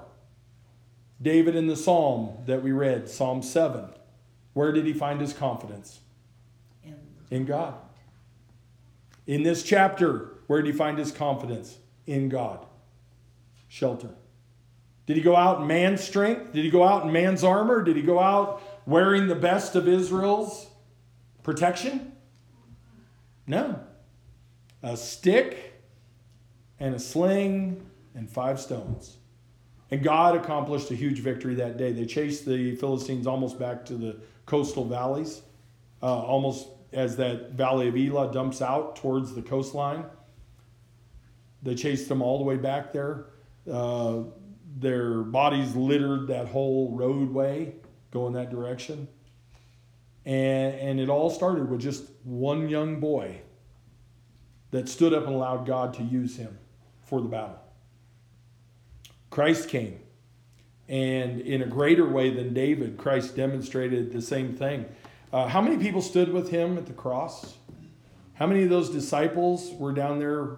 [1.21, 3.89] David in the psalm that we read, Psalm 7,
[4.53, 5.99] where did he find his confidence?
[7.29, 7.75] In God.
[9.29, 11.77] In this chapter, where did he find his confidence?
[12.07, 12.65] In God.
[13.67, 14.09] Shelter.
[15.05, 16.51] Did he go out in man's strength?
[16.51, 17.83] Did he go out in man's armor?
[17.83, 20.65] Did he go out wearing the best of Israel's
[21.43, 22.13] protection?
[23.45, 23.79] No.
[24.81, 25.79] A stick
[26.79, 29.17] and a sling and five stones.
[29.91, 31.91] And God accomplished a huge victory that day.
[31.91, 34.15] They chased the Philistines almost back to the
[34.47, 35.43] coastal valleys,
[36.01, 40.05] uh, almost as that valley of Elah dumps out towards the coastline.
[41.61, 43.27] They chased them all the way back there.
[43.71, 44.23] Uh,
[44.77, 47.75] their bodies littered that whole roadway
[48.11, 49.07] going that direction.
[50.25, 53.41] And, and it all started with just one young boy
[54.71, 56.57] that stood up and allowed God to use him
[57.03, 57.59] for the battle.
[59.29, 59.99] Christ came.
[60.87, 64.85] And in a greater way than David, Christ demonstrated the same thing.
[65.31, 67.55] Uh, how many people stood with him at the cross?
[68.33, 70.57] How many of those disciples were down there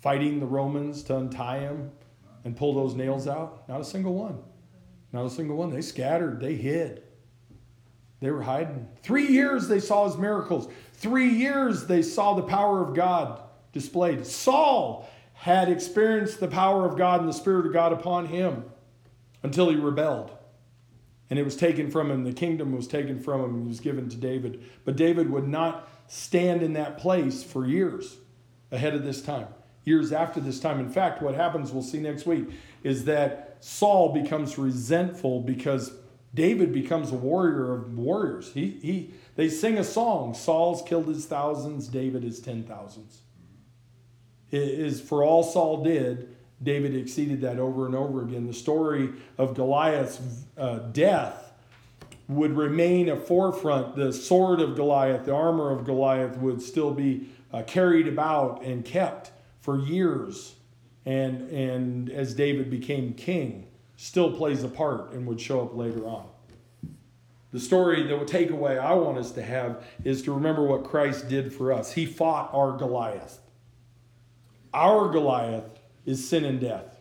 [0.00, 1.92] fighting the Romans to untie him
[2.44, 3.68] and pull those nails out?
[3.68, 4.38] Not a single one.
[5.12, 5.70] Not a single one.
[5.70, 7.04] They scattered, they hid.
[8.20, 8.88] They were hiding.
[9.02, 10.68] Three years they saw his miracles.
[10.94, 13.42] Three years they saw the power of God
[13.72, 14.26] displayed.
[14.26, 18.64] Saul had experienced the power of God and the Spirit of God upon him
[19.42, 20.32] until he rebelled.
[21.30, 22.24] And it was taken from him.
[22.24, 24.62] The kingdom was taken from him and was given to David.
[24.84, 28.18] But David would not stand in that place for years
[28.72, 29.46] ahead of this time,
[29.84, 30.80] years after this time.
[30.80, 32.48] In fact, what happens, we'll see next week,
[32.82, 35.92] is that Saul becomes resentful because
[36.34, 38.52] David becomes a warrior of warriors.
[38.52, 43.20] He, he, they sing a song Saul's killed his thousands, David his ten thousands.
[44.50, 48.46] It is for all Saul did, David exceeded that over and over again.
[48.46, 50.20] The story of Goliath's
[50.58, 51.52] uh, death
[52.28, 53.96] would remain a forefront.
[53.96, 58.84] The sword of Goliath, the armor of Goliath would still be uh, carried about and
[58.84, 60.54] kept for years.
[61.06, 66.06] And, and as David became king, still plays a part and would show up later
[66.06, 66.26] on.
[67.52, 71.52] The story, the takeaway I want us to have is to remember what Christ did
[71.52, 71.92] for us.
[71.92, 73.40] He fought our Goliath.
[74.72, 75.79] Our Goliath
[76.10, 76.98] is sin and death.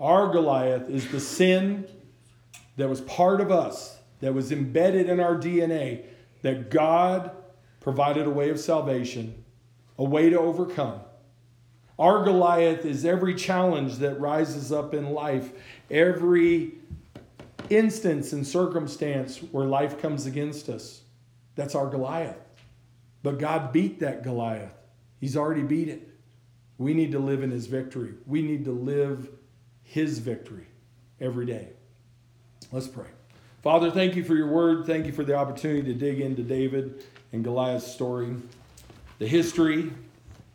[0.00, 1.86] Our Goliath is the sin
[2.76, 6.04] that was part of us, that was embedded in our DNA,
[6.42, 7.32] that God
[7.80, 9.44] provided a way of salvation,
[9.98, 11.00] a way to overcome.
[11.98, 15.50] Our Goliath is every challenge that rises up in life,
[15.90, 16.72] every
[17.68, 21.02] instance and circumstance where life comes against us.
[21.56, 22.38] That's our Goliath.
[23.22, 24.72] But God beat that Goliath,
[25.20, 26.08] He's already beat it.
[26.78, 28.14] We need to live in His victory.
[28.26, 29.28] We need to live
[29.82, 30.66] His victory
[31.20, 31.70] every day.
[32.72, 33.06] Let's pray.
[33.62, 34.86] Father, thank you for your word.
[34.86, 38.36] Thank you for the opportunity to dig into David and Goliath's story,
[39.18, 39.90] the history,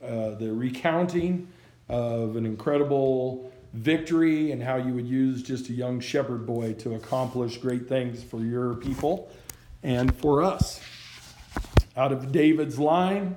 [0.02, 1.48] uh, the recounting
[1.90, 6.96] of an incredible victory, and how you would use just a young shepherd boy to
[6.96, 9.30] accomplish great things for your people
[9.82, 10.80] and for us.
[11.98, 13.36] Out of David's line,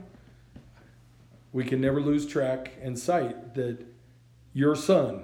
[1.57, 3.79] we can never lose track and sight that
[4.53, 5.23] your son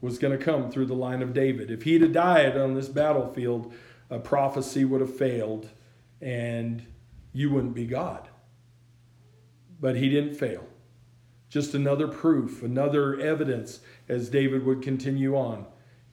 [0.00, 1.70] was going to come through the line of David.
[1.70, 3.72] If he'd have died on this battlefield,
[4.10, 5.68] a prophecy would have failed
[6.20, 6.84] and
[7.32, 8.28] you wouldn't be God.
[9.80, 10.66] But he didn't fail.
[11.48, 15.66] Just another proof, another evidence as David would continue on.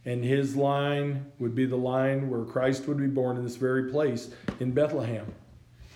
[0.05, 3.89] And his line would be the line where Christ would be born in this very
[3.89, 4.30] place
[4.60, 5.34] in Bethlehem.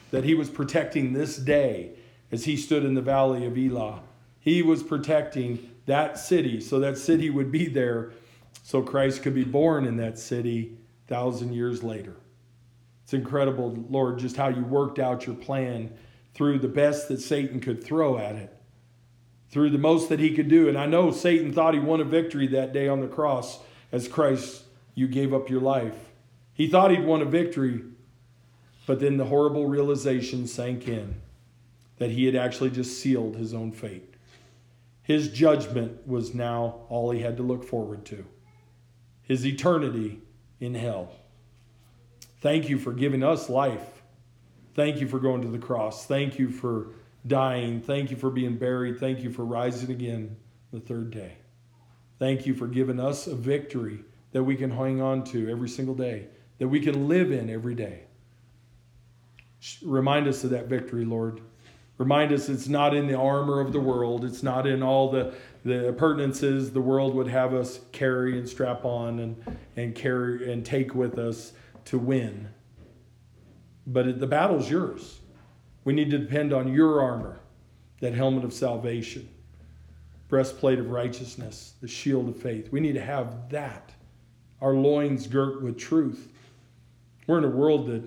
[0.10, 1.92] That he was protecting this day
[2.32, 4.02] as he stood in the valley of Elah.
[4.40, 8.12] He was protecting that city so that city would be there
[8.64, 10.78] so Christ could be born in that city
[11.08, 12.16] thousand years later.
[13.04, 15.92] It's incredible, Lord, just how you worked out your plan
[16.34, 18.56] through the best that Satan could throw at it,
[19.50, 20.70] through the most that he could do.
[20.70, 23.60] And I know Satan thought he won a victory that day on the cross
[23.92, 24.64] as Christ,
[24.96, 25.96] you gave up your life.
[26.54, 27.82] He thought he'd won a victory,
[28.86, 31.16] but then the horrible realization sank in
[32.02, 34.16] that he had actually just sealed his own fate.
[35.04, 38.26] His judgment was now all he had to look forward to
[39.22, 40.20] his eternity
[40.60, 41.12] in hell.
[42.40, 44.02] Thank you for giving us life.
[44.74, 46.08] Thank you for going to the cross.
[46.08, 46.88] Thank you for
[47.28, 47.82] dying.
[47.82, 49.00] Thank you for being buried.
[49.00, 50.38] Thank you for rising again
[50.72, 51.34] the third day.
[52.18, 54.00] Thank you for giving us a victory
[54.32, 57.76] that we can hang on to every single day, that we can live in every
[57.76, 58.06] day.
[59.84, 61.42] Remind us of that victory, Lord.
[61.98, 65.34] Remind us it's not in the armor of the world, it's not in all the,
[65.64, 70.66] the appurtenances the world would have us carry and strap on and, and carry and
[70.66, 71.54] take with us
[71.86, 72.50] to win.
[73.86, 75.20] But the battle's yours.
[75.84, 77.40] We need to depend on your armor,
[78.00, 79.28] that helmet of salvation,
[80.28, 82.72] breastplate of righteousness, the shield of faith.
[82.72, 83.92] We need to have that.
[84.62, 86.32] Our loins girt with truth.
[87.26, 88.04] We're in a world that,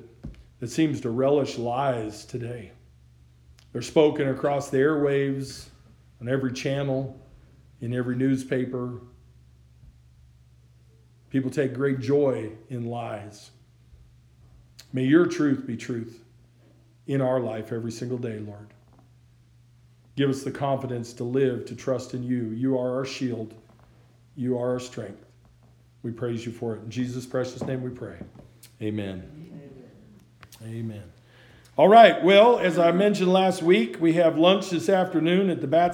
[0.60, 2.72] that seems to relish lies today.
[3.74, 5.66] They're spoken across the airwaves,
[6.20, 7.20] on every channel,
[7.80, 9.00] in every newspaper.
[11.28, 13.50] People take great joy in lies.
[14.92, 16.22] May your truth be truth
[17.08, 18.68] in our life every single day, Lord.
[20.14, 22.50] Give us the confidence to live, to trust in you.
[22.50, 23.54] You are our shield,
[24.36, 25.26] you are our strength.
[26.04, 26.82] We praise you for it.
[26.82, 28.18] In Jesus' precious name we pray.
[28.80, 29.28] Amen.
[30.62, 30.76] Amen.
[30.76, 31.13] Amen.
[31.76, 32.22] All right.
[32.22, 35.92] Well, as I mentioned last week, we have lunch this afternoon at the Bat.